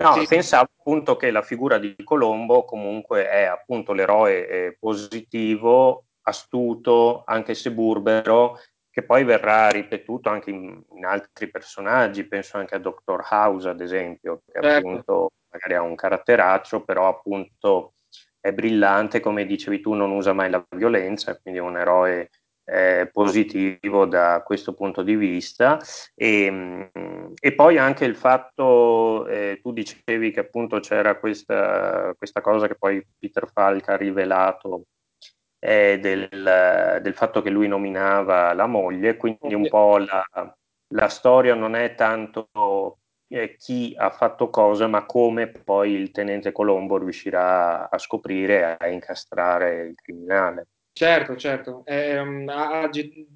[0.00, 0.26] No, sì.
[0.26, 7.54] pensavo appunto che la figura di Colombo comunque è appunto l'eroe eh, positivo, astuto, anche
[7.54, 8.58] se burbero,
[8.90, 13.26] che poi verrà ripetuto anche in, in, altri personaggi, penso anche a Dr.
[13.30, 14.88] House ad esempio, che certo.
[14.88, 17.92] appunto magari ha un caratteraccio, però appunto
[18.40, 22.30] è brillante, come dicevi tu, non usa mai la violenza, quindi è un eroe
[22.70, 25.78] eh, positivo da questo punto di vista.
[26.14, 32.40] E, mm, e poi anche il fatto, eh, tu dicevi che appunto c'era questa, questa,
[32.40, 34.84] cosa che poi Peter Falk ha rivelato
[35.58, 36.28] eh, del,
[37.02, 40.24] del, fatto che lui nominava la moglie, quindi un po' la,
[40.94, 42.50] la storia non è tanto
[43.28, 48.84] eh, chi ha fatto cosa, ma come poi il tenente Colombo riuscirà a scoprire e
[48.86, 50.68] a incastrare il criminale.
[50.92, 51.82] Certo, certo.
[51.86, 52.20] Eh,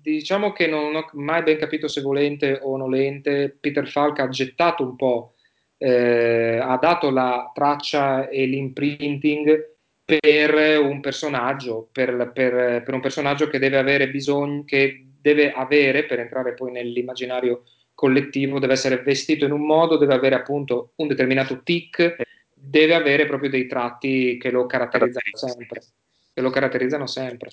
[0.01, 4.83] diciamo che non ho mai ben capito se volente o nolente, Peter Falk ha gettato
[4.83, 5.35] un po',
[5.79, 9.73] eh, ha dato la traccia e l'imprinting
[10.05, 16.05] per un personaggio, per, per, per un personaggio che deve avere bisogno, che deve avere
[16.05, 17.63] per entrare poi nell'immaginario
[17.95, 22.17] collettivo, deve essere vestito in un modo, deve avere appunto un determinato tic,
[22.53, 25.81] deve avere proprio dei tratti che lo caratterizzano sempre.
[26.35, 27.49] Che lo caratterizzano sempre.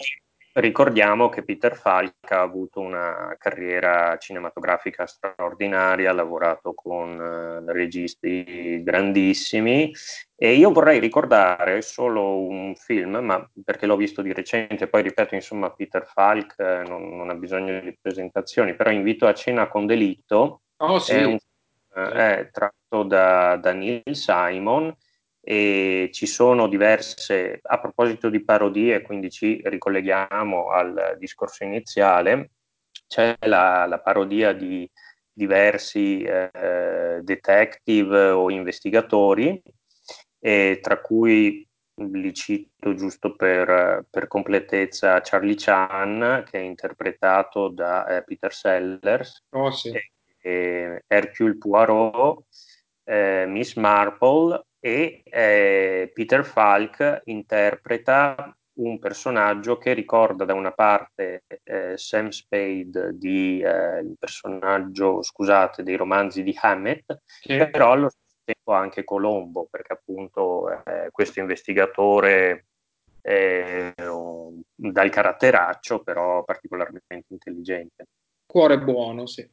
[0.54, 8.82] Ricordiamo che Peter Falk ha avuto una carriera cinematografica straordinaria, ha lavorato con uh, registi
[8.84, 9.94] grandissimi
[10.36, 15.36] e io vorrei ricordare solo un film, ma perché l'ho visto di recente, poi ripeto,
[15.36, 19.86] insomma, Peter Falk eh, non, non, ha bisogno di presentazioni, però invito a cena con
[19.86, 21.14] delitto, oh, sì.
[21.14, 21.38] è, un,
[21.94, 24.94] uh, è tratto da, da Neil Simon
[25.44, 32.52] e ci sono diverse, a proposito di parodie, quindi ci ricolleghiamo al discorso iniziale,
[33.08, 34.89] c'è la, la parodia di
[35.34, 39.62] diversi eh, detective o investigatori,
[40.39, 48.06] e tra cui li cito giusto per, per, completezza Charlie Chan, che è interpretato da
[48.06, 49.89] eh, Peter Sellers, oh, sì.
[49.89, 52.44] e, e Hercule Poirot,
[53.04, 61.44] eh, Miss Marple e eh, Peter Falk interpreta un personaggio che ricorda da una parte
[61.64, 67.58] eh, Sam Spade di eh, il personaggio, scusate, dei romanzi di Hammett, sì.
[67.70, 72.66] però allo stesso tempo anche Colombo, perché appunto eh, questo investigatore
[73.22, 78.08] dal caratteraccio, però particolarmente intelligente.
[78.48, 79.48] Cuore buono, sì.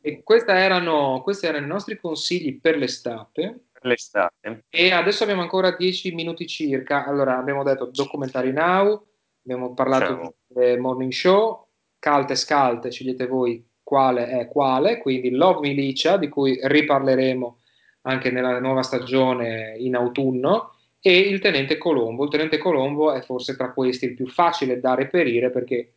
[0.00, 3.70] E erano, questi erano i nostri consigli per l'estate.
[3.86, 4.64] L'estate.
[4.68, 7.06] E adesso abbiamo ancora 10 minuti circa.
[7.06, 9.06] Allora, abbiamo detto documentari now,
[9.44, 10.72] abbiamo parlato diciamo.
[10.74, 11.66] di morning show,
[11.98, 17.58] calte e scalte, scegliete voi quale è quale, quindi Love Milicia, di cui riparleremo
[18.02, 22.24] anche nella nuova stagione in autunno, e il Tenente Colombo.
[22.24, 25.92] Il Tenente Colombo è forse tra questi il più facile da reperire perché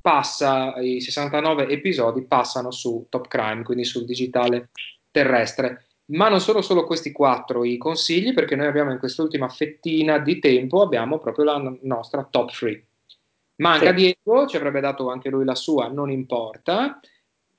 [0.00, 4.70] passa, i 69 episodi passano su Top Crime, quindi sul digitale
[5.10, 5.84] terrestre.
[6.12, 10.38] Ma non sono solo questi quattro i consigli, perché noi abbiamo in quest'ultima fettina di
[10.38, 12.86] tempo abbiamo proprio la nostra top 3.
[13.56, 13.94] Manca sì.
[13.94, 17.00] Diego, ci avrebbe dato anche lui la sua, non importa.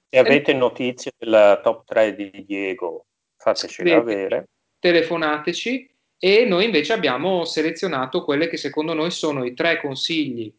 [0.09, 3.05] Se avete notizie della top 3 di Diego,
[3.37, 4.49] fateci avere.
[4.79, 5.89] Telefonateci
[6.19, 10.53] e noi invece abbiamo selezionato quelle che secondo noi sono i tre consigli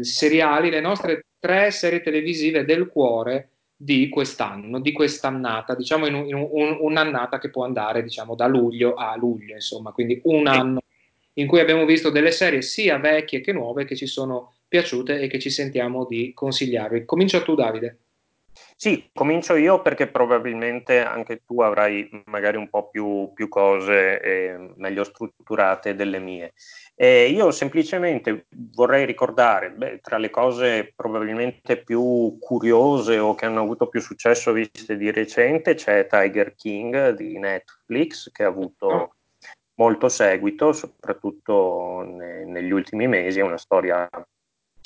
[0.00, 6.26] seriali, le nostre tre serie televisive del cuore di quest'anno, di quest'annata, diciamo in, un,
[6.26, 10.80] in un, un'annata che può andare diciamo da luglio a luglio, insomma, quindi un anno
[11.34, 15.26] in cui abbiamo visto delle serie sia vecchie che nuove che ci sono piaciute e
[15.28, 17.04] che ci sentiamo di consigliarvi.
[17.04, 17.98] Comincia tu Davide.
[18.74, 24.72] Sì, comincio io perché probabilmente anche tu avrai magari un po' più, più cose eh,
[24.76, 26.54] meglio strutturate delle mie.
[26.98, 33.60] Eh, io semplicemente vorrei ricordare, beh, tra le cose probabilmente più curiose o che hanno
[33.60, 39.16] avuto più successo viste di recente, c'è Tiger King di Netflix che ha avuto
[39.74, 44.08] molto seguito, soprattutto ne, negli ultimi mesi, è una storia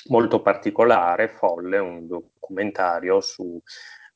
[0.09, 3.61] molto particolare, folle, un documentario su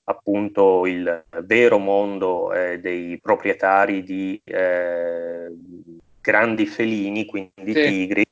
[0.06, 5.48] appunto il vero mondo eh, dei proprietari di eh,
[6.24, 7.82] grandi felini, quindi sì.
[7.82, 8.24] tigri,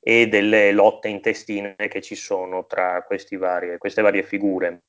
[0.00, 3.04] e delle lotte intestine che ci sono tra
[3.38, 4.82] varie, queste varie figure.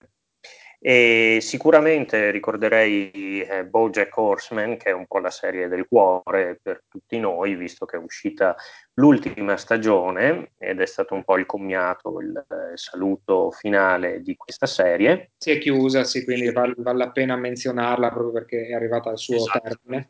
[0.78, 6.84] E sicuramente ricorderei eh, Bojack Horseman, che è un po' la serie del cuore per
[6.88, 8.56] tutti noi, visto che è uscita
[8.96, 14.68] l'ultima stagione ed è stato un po' il commiato, il, il saluto finale di questa
[14.68, 15.32] serie.
[15.40, 19.18] Si è chiusa, sì, quindi vale, vale la pena menzionarla proprio perché è arrivata al
[19.18, 19.62] suo esatto.
[19.62, 20.10] termine.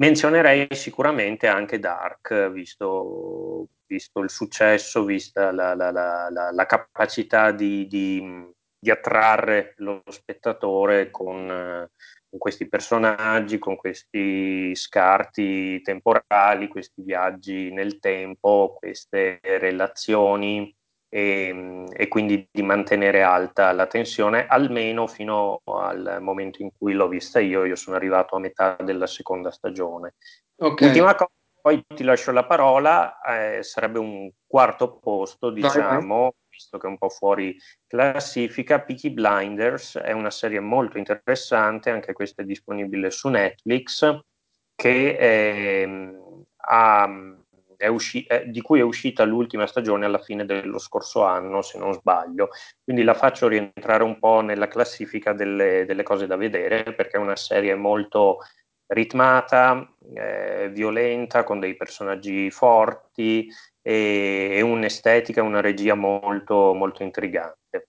[0.00, 7.86] Menzionerei sicuramente anche Dark, visto, visto il successo, vista la, la, la, la capacità di,
[7.86, 17.70] di di attrarre lo spettatore con, con, questi personaggi, con questi scarti temporali, questi viaggi
[17.70, 20.74] nel tempo, queste relazioni
[21.12, 27.08] e, e, quindi di mantenere alta la tensione almeno fino al momento in cui l'ho
[27.08, 30.14] vista io, io sono arrivato a metà della seconda stagione.
[30.56, 30.88] Okay.
[30.88, 31.30] Ultima cosa,
[31.60, 36.30] poi ti lascio la parola, eh, sarebbe un quarto posto, diciamo, vai, vai
[36.60, 37.56] visto che è un po' fuori
[37.86, 38.80] classifica.
[38.80, 44.20] Peaky Blinders è una serie molto interessante, anche questa è disponibile su Netflix,
[44.74, 45.88] che è,
[46.56, 47.36] ha,
[47.80, 51.78] è usci- è, di cui è uscita l'ultima stagione alla fine dello scorso anno, se
[51.78, 52.50] non sbaglio.
[52.84, 57.20] Quindi la faccio rientrare un po' nella classifica delle, delle cose da vedere, perché è
[57.20, 58.40] una serie molto
[58.88, 63.48] ritmata, eh, violenta, con dei personaggi forti,
[63.80, 67.88] e, e un'estetica, una regia molto, molto intrigante.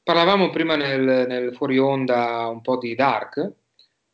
[0.00, 3.52] Parlavamo prima nel, nel fuori onda un po' di Dark,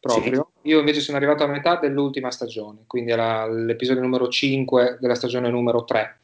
[0.01, 0.51] proprio.
[0.63, 0.69] Sì.
[0.69, 5.51] Io invece sono arrivato a metà dell'ultima stagione, quindi era l'episodio numero 5 della stagione
[5.51, 6.21] numero 3.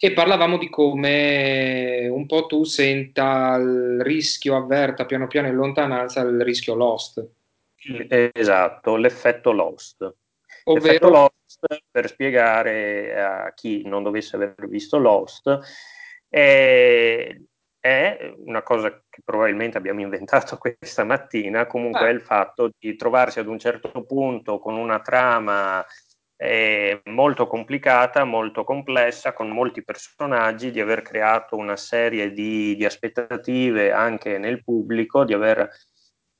[0.00, 6.20] E parlavamo di come un po' tu senta il rischio, avverta piano piano in lontananza
[6.20, 7.26] il rischio Lost.
[8.32, 10.02] Esatto, l'effetto Lost.
[10.64, 10.84] Ovvero...
[10.86, 15.58] L'effetto Lost per spiegare a chi non dovesse aver visto Lost,
[16.28, 17.36] è,
[17.80, 22.08] è una cosa che probabilmente abbiamo inventato questa mattina, comunque ah.
[22.08, 25.84] è il fatto di trovarsi ad un certo punto con una trama
[26.36, 32.84] eh, molto complicata, molto complessa, con molti personaggi, di aver creato una serie di, di
[32.84, 35.68] aspettative anche nel pubblico, di aver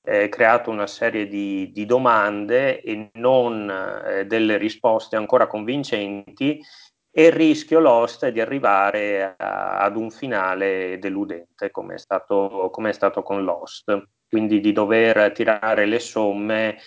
[0.04, 6.60] eh, creato una serie di, di domande e non eh, delle risposte ancora convincenti
[7.18, 12.68] e il rischio Lost è di arrivare a, ad un finale deludente come è, stato,
[12.70, 16.78] come è stato con Lost, quindi di dover tirare le somme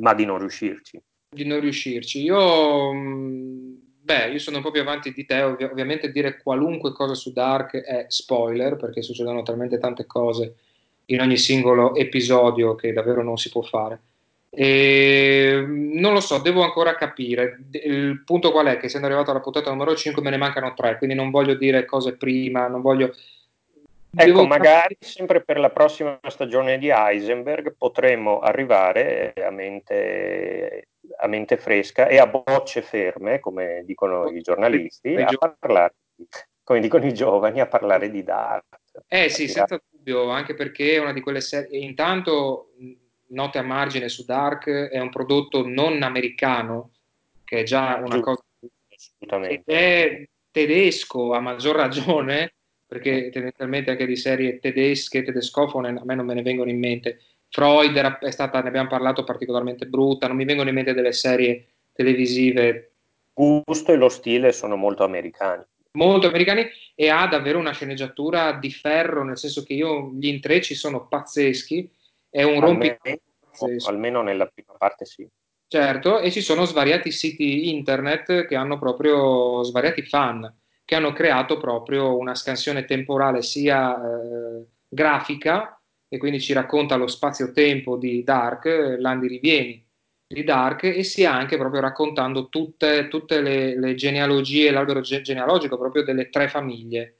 [0.00, 1.00] ma di non riuscirci.
[1.32, 2.20] Di non riuscirci.
[2.20, 6.90] Io, mm, beh, io sono un po' più avanti di te, Ov- ovviamente dire qualunque
[6.90, 10.56] cosa su Dark è spoiler perché succedono talmente tante cose
[11.04, 14.00] in ogni singolo episodio che davvero non si può fare.
[14.52, 17.60] E non lo so, devo ancora capire.
[17.70, 18.78] Il punto qual è?
[18.78, 21.84] Che essendo arrivato alla puntata numero 5 me ne mancano tre, quindi non voglio dire
[21.84, 23.14] cose prima, non voglio...
[24.12, 30.88] Ecco, devo magari sempre per la prossima stagione di Heisenberg potremmo arrivare a mente,
[31.20, 35.94] a mente fresca e a bocce ferme, come dicono i giornalisti, a parlare,
[36.64, 38.80] come dicono i giovani, a parlare di Dark.
[39.06, 41.78] Eh sì, senza dubbio, anche perché è una di quelle serie.
[41.78, 42.72] Intanto,
[43.30, 46.92] note a margine su Dark, è un prodotto non americano,
[47.44, 48.20] che è già una Giusto.
[48.20, 48.42] cosa.
[48.94, 49.62] Assolutamente.
[49.64, 52.54] È tedesco a maggior ragione,
[52.86, 57.20] perché tendenzialmente anche di serie tedesche, tedescofone, a me non me ne vengono in mente.
[57.48, 61.12] Freud era, è stata, ne abbiamo parlato, particolarmente brutta, non mi vengono in mente delle
[61.12, 62.92] serie televisive.
[63.32, 68.70] Gusto e lo stile sono molto americani molto americani e ha davvero una sceneggiatura di
[68.70, 71.90] ferro, nel senso che io gli intrecci sono pazzeschi,
[72.30, 73.22] è un rompicapo
[73.86, 75.28] Almeno nella prima parte sì.
[75.66, 80.50] Certo, e ci sono svariati siti internet che hanno proprio svariati fan
[80.90, 87.06] che hanno creato proprio una scansione temporale sia eh, grafica, e quindi ci racconta lo
[87.06, 89.86] spazio-tempo di Dark, Landi Rivieni,
[90.26, 95.78] di Dark e sia anche proprio raccontando tutte, tutte le, le, genealogie, l'albero ge- genealogico
[95.78, 97.19] proprio delle tre famiglie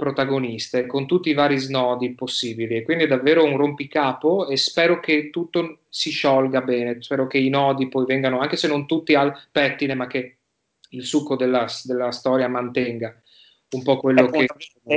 [0.00, 2.76] protagoniste, con tutti i vari snodi possibili.
[2.76, 7.36] E quindi è davvero un rompicapo e spero che tutto si sciolga bene, spero che
[7.36, 10.38] i nodi poi vengano, anche se non tutti al pettine, ma che
[10.92, 13.14] il succo della, della storia mantenga
[13.72, 14.46] un po' quello che...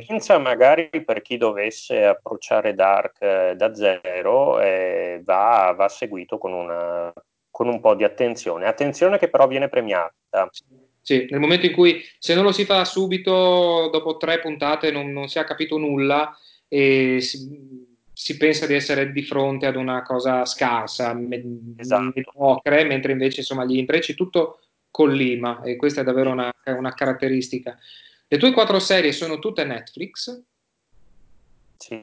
[0.07, 6.53] Senza magari per chi dovesse approcciare Dark eh, da zero eh, va, va seguito con
[6.53, 7.13] una
[7.53, 8.65] con un po' di attenzione.
[8.65, 10.49] Attenzione che però viene premiata.
[11.05, 15.11] Sì, nel momento in cui se non lo si fa subito, dopo tre puntate non,
[15.11, 16.34] non si ha capito nulla
[16.69, 21.13] e si, si, pensa di essere di fronte ad una cosa scarsa,
[21.75, 22.11] esatto.
[22.15, 27.77] mediocre, mentre invece insomma gli intrecci tutto collima e questa è davvero una, una caratteristica.
[28.25, 30.41] Le tue quattro serie sono tutte Netflix?
[31.75, 32.01] Sì.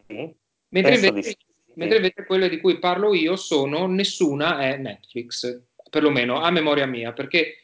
[0.68, 1.36] Mentre invece,
[1.72, 7.14] mentre invece, quelle di cui parlo io sono nessuna è Netflix, perlomeno a memoria mia,
[7.14, 7.55] perché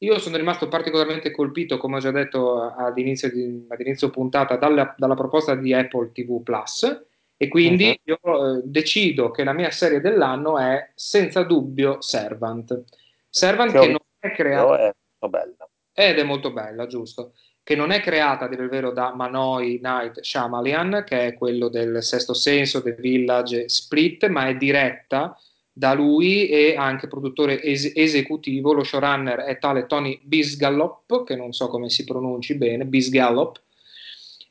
[0.00, 4.56] io sono rimasto particolarmente colpito, come ho già detto ad inizio, di, ad inizio puntata,
[4.56, 7.06] dalla, dalla, proposta di Apple TV Plus
[7.36, 8.16] e quindi uh-huh.
[8.22, 12.84] io eh, decido che la mia serie dell'anno è senza dubbio Servant.
[13.28, 14.78] Servant che, che non è creata...
[14.78, 15.68] È molto bella.
[15.92, 17.34] Ed è molto bella, giusto.
[17.62, 21.68] Che non è creata, a dire il vero, da Manoi Night Shyamalan, che è quello
[21.68, 25.36] del Sesto Senso, del Village Split, ma è diretta
[25.78, 31.52] da lui e anche produttore es- esecutivo, lo showrunner è tale Tony Bisgallop, che non
[31.52, 33.62] so come si pronunci bene, Bisgallop,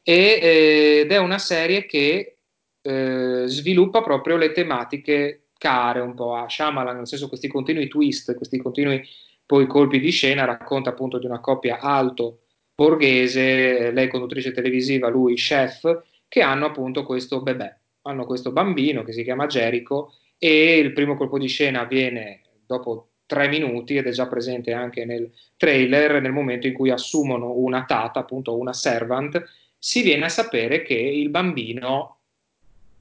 [0.03, 2.37] e, eh, ed è una serie che
[2.81, 8.33] eh, sviluppa proprio le tematiche care un po' a Shyamalan, nel senso questi continui twist,
[8.35, 9.05] questi continui
[9.45, 12.43] poi colpi di scena, racconta appunto di una coppia alto
[12.73, 19.11] borghese, lei conduttrice televisiva, lui chef, che hanno appunto questo bebè, hanno questo bambino che
[19.11, 24.11] si chiama Jericho e il primo colpo di scena avviene dopo tre minuti ed è
[24.11, 29.43] già presente anche nel trailer nel momento in cui assumono una tata, appunto una servant,
[29.77, 32.19] si viene a sapere che il bambino,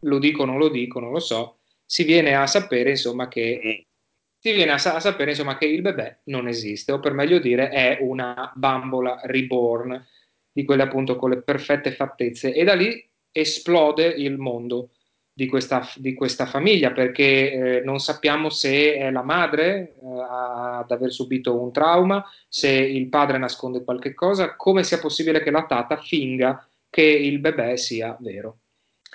[0.00, 3.86] lo dico o non lo dico, non lo so, si viene a sapere insomma che
[4.38, 7.68] si viene a, a, sapere insomma che il bebè non esiste, o per meglio dire
[7.68, 10.04] è una bambola reborn,
[10.52, 14.90] di quelle appunto con le perfette fattezze, e da lì esplode il mondo
[15.36, 20.90] di questa, di questa famiglia perché eh, non sappiamo se è la madre eh, ad
[20.90, 25.66] aver subito un trauma, se il padre nasconde qualche cosa, come sia possibile che la
[25.66, 28.60] tata finga che il bebè sia vero.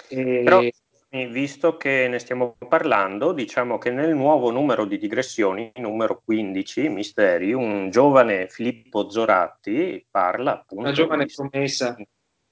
[0.10, 0.42] E...
[0.44, 0.62] Però,
[1.10, 7.52] visto che ne stiamo parlando, diciamo che nel nuovo numero di digressioni, numero 15, Misteri,
[7.52, 10.84] un giovane Filippo Zoratti parla appunto...
[10.84, 11.96] Una giovane promessa.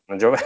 [0.08, 0.42] Una giovane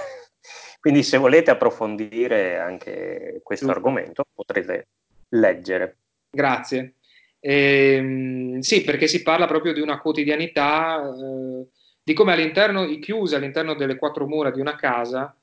[0.84, 4.88] quindi se volete approfondire anche questo argomento potrete
[5.30, 5.96] leggere.
[6.30, 6.96] Grazie.
[7.40, 11.68] Eh, sì, perché si parla proprio di una quotidianità, eh,
[12.04, 15.34] di come all'interno, chiuse all'interno delle quattro mura di una casa,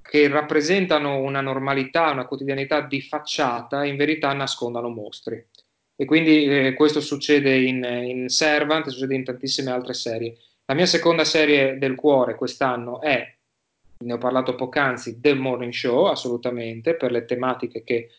[0.00, 5.44] che rappresentano una normalità, una quotidianità di facciata, in verità nascondano mostri.
[5.94, 10.38] E quindi eh, questo succede in, in Servant, succede in tantissime altre serie.
[10.64, 13.36] La mia seconda serie del cuore quest'anno è
[13.98, 18.10] ne ho parlato poc'anzi, The Morning Show, assolutamente, per le tematiche che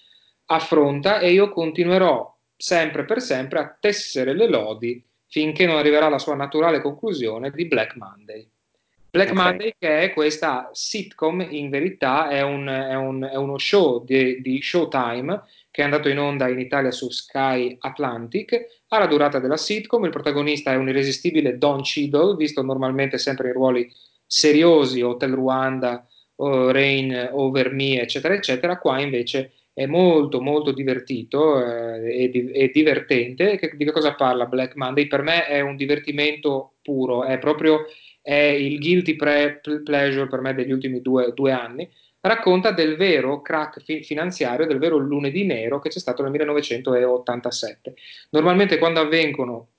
[0.45, 6.17] affronta e io continuerò sempre per sempre a tessere le lodi finché non arriverà la
[6.17, 8.49] sua naturale conclusione di Black Monday.
[9.11, 9.43] Black okay.
[9.43, 14.41] Monday che è questa sitcom, in verità è, un, è, un, è uno show di,
[14.41, 19.39] di, Showtime che è andato in onda in Italia su Sky Atlantic, ha la durata
[19.39, 23.91] della sitcom, il protagonista è un irresistibile Don Cheadle, visto normalmente sempre in ruoli
[24.29, 31.65] seriosi, Hotel Rwanda, o Rain Over Me, eccetera, eccetera, qua invece è molto molto divertito
[31.65, 33.57] eh, e, di, e, divertente.
[33.57, 35.07] Che, di che cosa parla Black Monday?
[35.07, 37.85] Per me è un divertimento puro, è proprio
[38.21, 41.89] è il guilty pre- pleasure per me degli ultimi due, due anni.
[42.21, 47.95] Racconta del vero crack fi- finanziario, del vero lunedì nero che c'è stato nel 1987.
[48.31, 49.69] Normalmente quando avvengono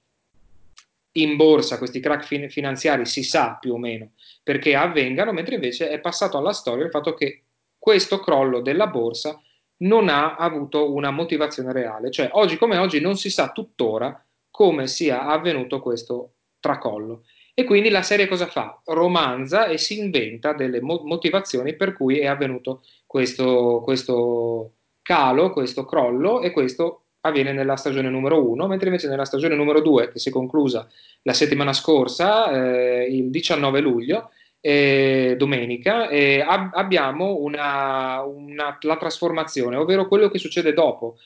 [1.12, 4.12] in borsa questi crack fin- finanziari si sa più o meno
[4.51, 7.44] perché avvengano, mentre invece è passato alla storia il fatto che
[7.78, 9.40] questo crollo della borsa
[9.82, 14.20] non ha avuto una motivazione reale, cioè oggi come oggi non si sa tuttora
[14.51, 17.27] come sia avvenuto questo tracollo.
[17.55, 18.81] E quindi la serie cosa fa?
[18.86, 25.85] Romanza e si inventa delle mo- motivazioni per cui è avvenuto questo, questo calo, questo
[25.85, 30.18] crollo e questo avviene nella stagione numero 1, mentre invece nella stagione numero 2, che
[30.18, 30.89] si è conclusa
[31.22, 34.31] la settimana scorsa, eh, il 19 luglio,
[34.61, 41.16] eh, domenica, eh, ab- abbiamo una, una, la trasformazione, ovvero quello che succede dopo.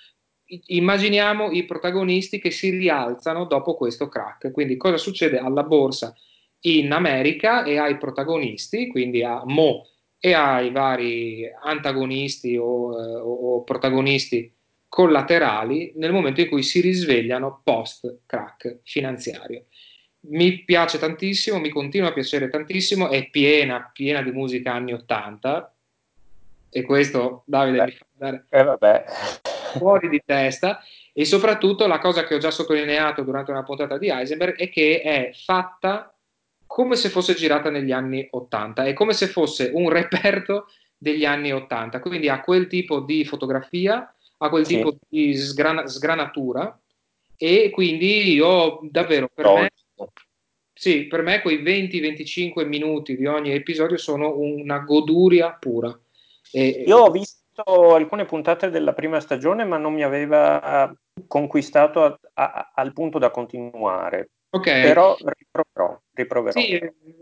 [0.47, 4.51] I- immaginiamo i protagonisti che si rialzano dopo questo crack.
[4.53, 6.15] Quindi cosa succede alla borsa
[6.67, 9.87] in America e ai protagonisti, quindi a Mo
[10.19, 14.51] e ai vari antagonisti o, eh, o protagonisti
[14.89, 19.67] collaterali nel momento in cui si risvegliano post crack finanziario.
[20.27, 25.75] Mi piace tantissimo, mi continua a piacere tantissimo, è piena, piena di musica anni 80
[26.71, 30.81] e questo Davide Beh, mi fa andare eh, fuori di testa.
[31.13, 35.01] E soprattutto la cosa che ho già sottolineato durante una puntata di Heisenberg è che
[35.01, 36.13] è fatta
[36.67, 41.53] come se fosse girata negli anni 80, è come se fosse un reperto degli anni
[41.53, 44.77] 80, quindi ha quel tipo di fotografia, a quel sì.
[44.77, 46.77] tipo di sgrana- sgranatura.
[47.37, 49.55] E quindi io davvero per no.
[49.57, 49.71] me
[50.75, 55.97] sì, per me quei 20-25 minuti di ogni episodio sono una goduria pura
[56.51, 60.93] E, Io ho visto alcune puntate della prima stagione, ma non mi aveva
[61.29, 64.31] conquistato a, a, al punto da continuare.
[64.51, 64.65] Ok.
[64.65, 66.61] Però riproverò, riproverò.
[66.61, 66.81] Sì,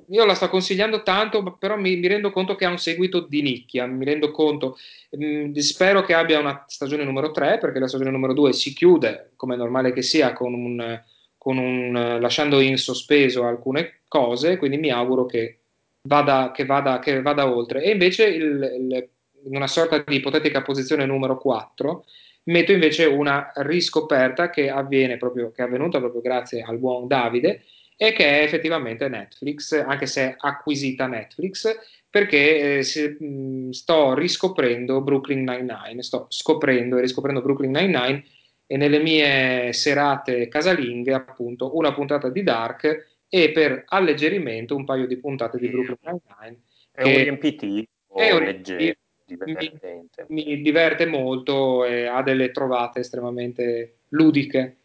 [0.09, 3.41] io la sto consigliando tanto, però mi, mi, rendo conto che ha un seguito di
[3.41, 4.77] nicchia, mi rendo conto,
[5.11, 8.75] mh, mm, spero che abbia una stagione numero 3, perché la stagione numero 2 si
[8.75, 11.03] chiude, come è normale che sia, con un,
[11.45, 15.59] un, lasciando in sospeso alcune cose, quindi mi auguro che
[16.03, 17.83] vada, che vada, che vada oltre.
[17.83, 19.09] E invece il, il,
[19.45, 22.05] una sorta di ipotetica posizione numero 4,
[22.45, 27.63] metto invece una riscoperta che avviene proprio, che è avvenuta proprio grazie al buon Davide
[27.97, 31.73] e che è effettivamente Netflix, anche se è acquisita Netflix,
[32.11, 38.25] perché eh, se, mh, sto riscoprendo Brooklyn Nine-Nine, sto scoprendo e riscoprendo Brooklyn Nine-Nine
[38.67, 45.07] e nelle mie serate casalinghe appunto una puntata di Dark e per alleggerimento un paio
[45.07, 46.61] di puntate di Brooklyn Nine-Nine.
[46.93, 50.27] È un riempitivo è un leggero divertente.
[50.29, 54.77] Mi, mi diverte molto e ha delle trovate estremamente ludiche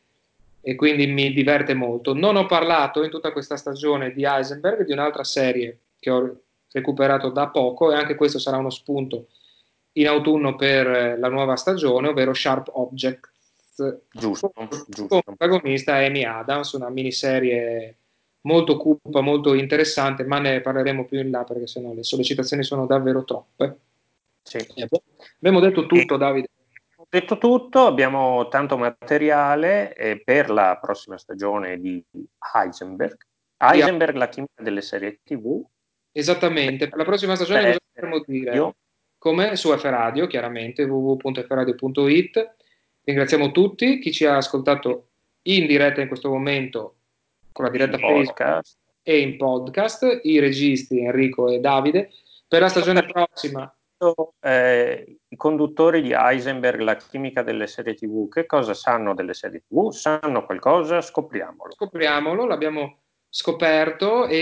[0.62, 2.14] e quindi mi diverte molto.
[2.14, 6.42] Non ho parlato in tutta questa stagione di Heisenberg, di un'altra serie che ho
[6.72, 9.28] recuperato da poco e anche questo sarà uno spunto
[9.94, 12.70] in autunno per la nuova stagione, ovvero Sharp
[14.12, 14.52] Giusto,
[14.88, 15.22] giusto.
[15.22, 17.98] protagonista Amy Adams, una miniserie
[18.42, 22.86] molto cupa, molto interessante, ma ne parleremo più in là perché sennò le sollecitazioni sono
[22.86, 23.80] davvero troppe.
[24.42, 24.66] Sì.
[24.88, 25.04] Boh,
[25.38, 26.48] abbiamo detto tutto, e, Davide.
[27.10, 32.04] Detto tutto, abbiamo tanto materiale eh, per la prossima stagione di
[32.54, 33.18] Heisenberg.
[33.58, 34.20] Heisenberg, yeah.
[34.20, 35.64] la chimica delle serie TV.
[36.12, 38.76] Esattamente, per la prossima stagione cosa potremmo dire?
[39.20, 42.56] Come su F Radio, chiaramente, www.fradio.it.
[43.08, 45.08] Ringraziamo tutti, chi ci ha ascoltato
[45.44, 46.96] in diretta in questo momento
[47.54, 52.12] con la diretta podcast e in podcast, i registi Enrico e Davide.
[52.46, 53.74] Per la stagione prossima
[54.42, 59.64] eh, i conduttori di Heisenberg, la chimica delle serie TV, che cosa sanno delle serie
[59.66, 59.90] TV?
[59.92, 61.00] Sanno qualcosa?
[61.00, 61.72] Scopriamolo.
[61.72, 62.98] Scopriamolo, l'abbiamo
[63.30, 64.38] scoperto e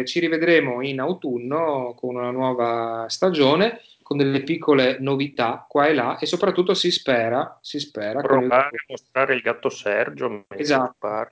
[0.00, 5.94] eh, ci rivedremo in autunno con una nuova stagione, con delle piccole novità qua e
[5.94, 10.44] là e soprattutto si spera, si spera provare a mostrare il gatto Sergio.
[10.48, 11.30] Esatto.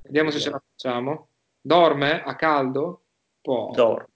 [0.00, 1.28] Vediamo se ce la facciamo.
[1.60, 3.02] Dorme a caldo?
[3.42, 3.74] Poco.
[3.74, 4.08] Dorme.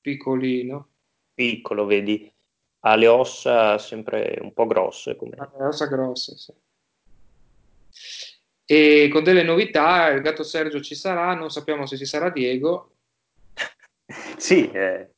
[0.00, 0.88] Piccolino
[1.34, 2.32] piccolo, vedi,
[2.80, 5.16] ha le ossa sempre un po' grosse.
[5.16, 5.34] Come...
[5.36, 6.52] Ha le ossa grosse, sì.
[8.66, 12.92] E con delle novità, il gatto Sergio ci sarà, non sappiamo se ci sarà Diego.
[14.38, 14.70] sì.
[14.70, 15.10] Eh...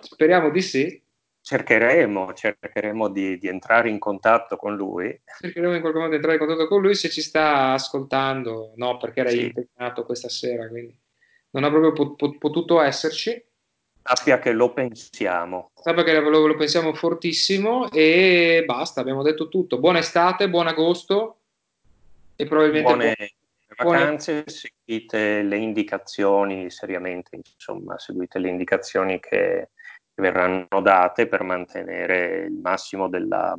[0.00, 1.01] Speriamo di sì.
[1.44, 5.20] Cercheremo, cercheremo di, di, entrare in contatto con lui.
[5.40, 8.96] Cercheremo in qualche modo di entrare in contatto con lui se ci sta ascoltando, no,
[8.96, 9.46] perché era sì.
[9.46, 10.96] impegnato questa sera, quindi
[11.50, 13.44] non ha proprio pot- potuto esserci.
[14.04, 15.72] Sappia che lo pensiamo.
[15.74, 19.78] Sappia che lo, lo, pensiamo fortissimo e basta, abbiamo detto tutto.
[19.78, 21.40] Buona estate, buon agosto
[22.36, 23.16] e probabilmente buone
[23.82, 23.98] buone...
[23.98, 29.70] vacanze, seguite le indicazioni seriamente, insomma, seguite le indicazioni che
[30.22, 33.54] verranno date per mantenere il massimo della,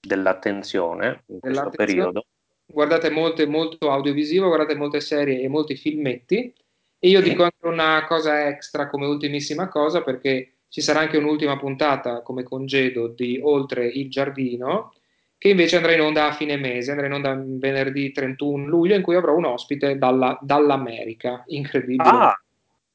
[0.00, 2.24] dell'attenzione in questo periodo.
[2.66, 6.52] Guardate molte, molto audiovisivo, guardate molte serie e molti filmetti
[6.98, 11.56] e io dico anche una cosa extra come ultimissima cosa perché ci sarà anche un'ultima
[11.56, 14.92] puntata come congedo di Oltre il Giardino
[15.38, 19.02] che invece andrà in onda a fine mese, andrà in onda venerdì 31 luglio in
[19.02, 22.08] cui avrò un ospite dalla, dall'America, incredibile.
[22.08, 22.40] Ah,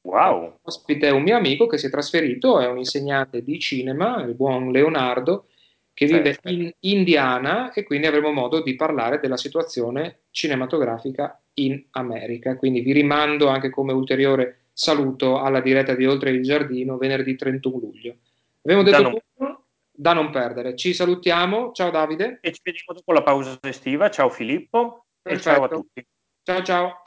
[0.02, 0.58] wow!
[0.62, 4.34] Ospite è un mio amico che si è trasferito, è un insegnante di cinema, il
[4.34, 5.46] buon Leonardo,
[5.94, 6.48] che vive certo.
[6.48, 12.56] in Indiana e quindi avremo modo di parlare della situazione cinematografica in America.
[12.56, 17.78] Quindi vi rimando anche come ulteriore saluto alla diretta di Oltre il Giardino venerdì 31
[17.78, 18.16] luglio.
[18.62, 19.12] Abbiamo detto da non...
[19.12, 19.64] tutto
[19.94, 20.74] da non perdere.
[20.74, 22.38] Ci salutiamo, ciao Davide.
[22.40, 25.50] E ci vediamo dopo la pausa estiva, ciao Filippo Perfetto.
[25.50, 26.06] e ciao a tutti.
[26.42, 27.02] Ciao ciao.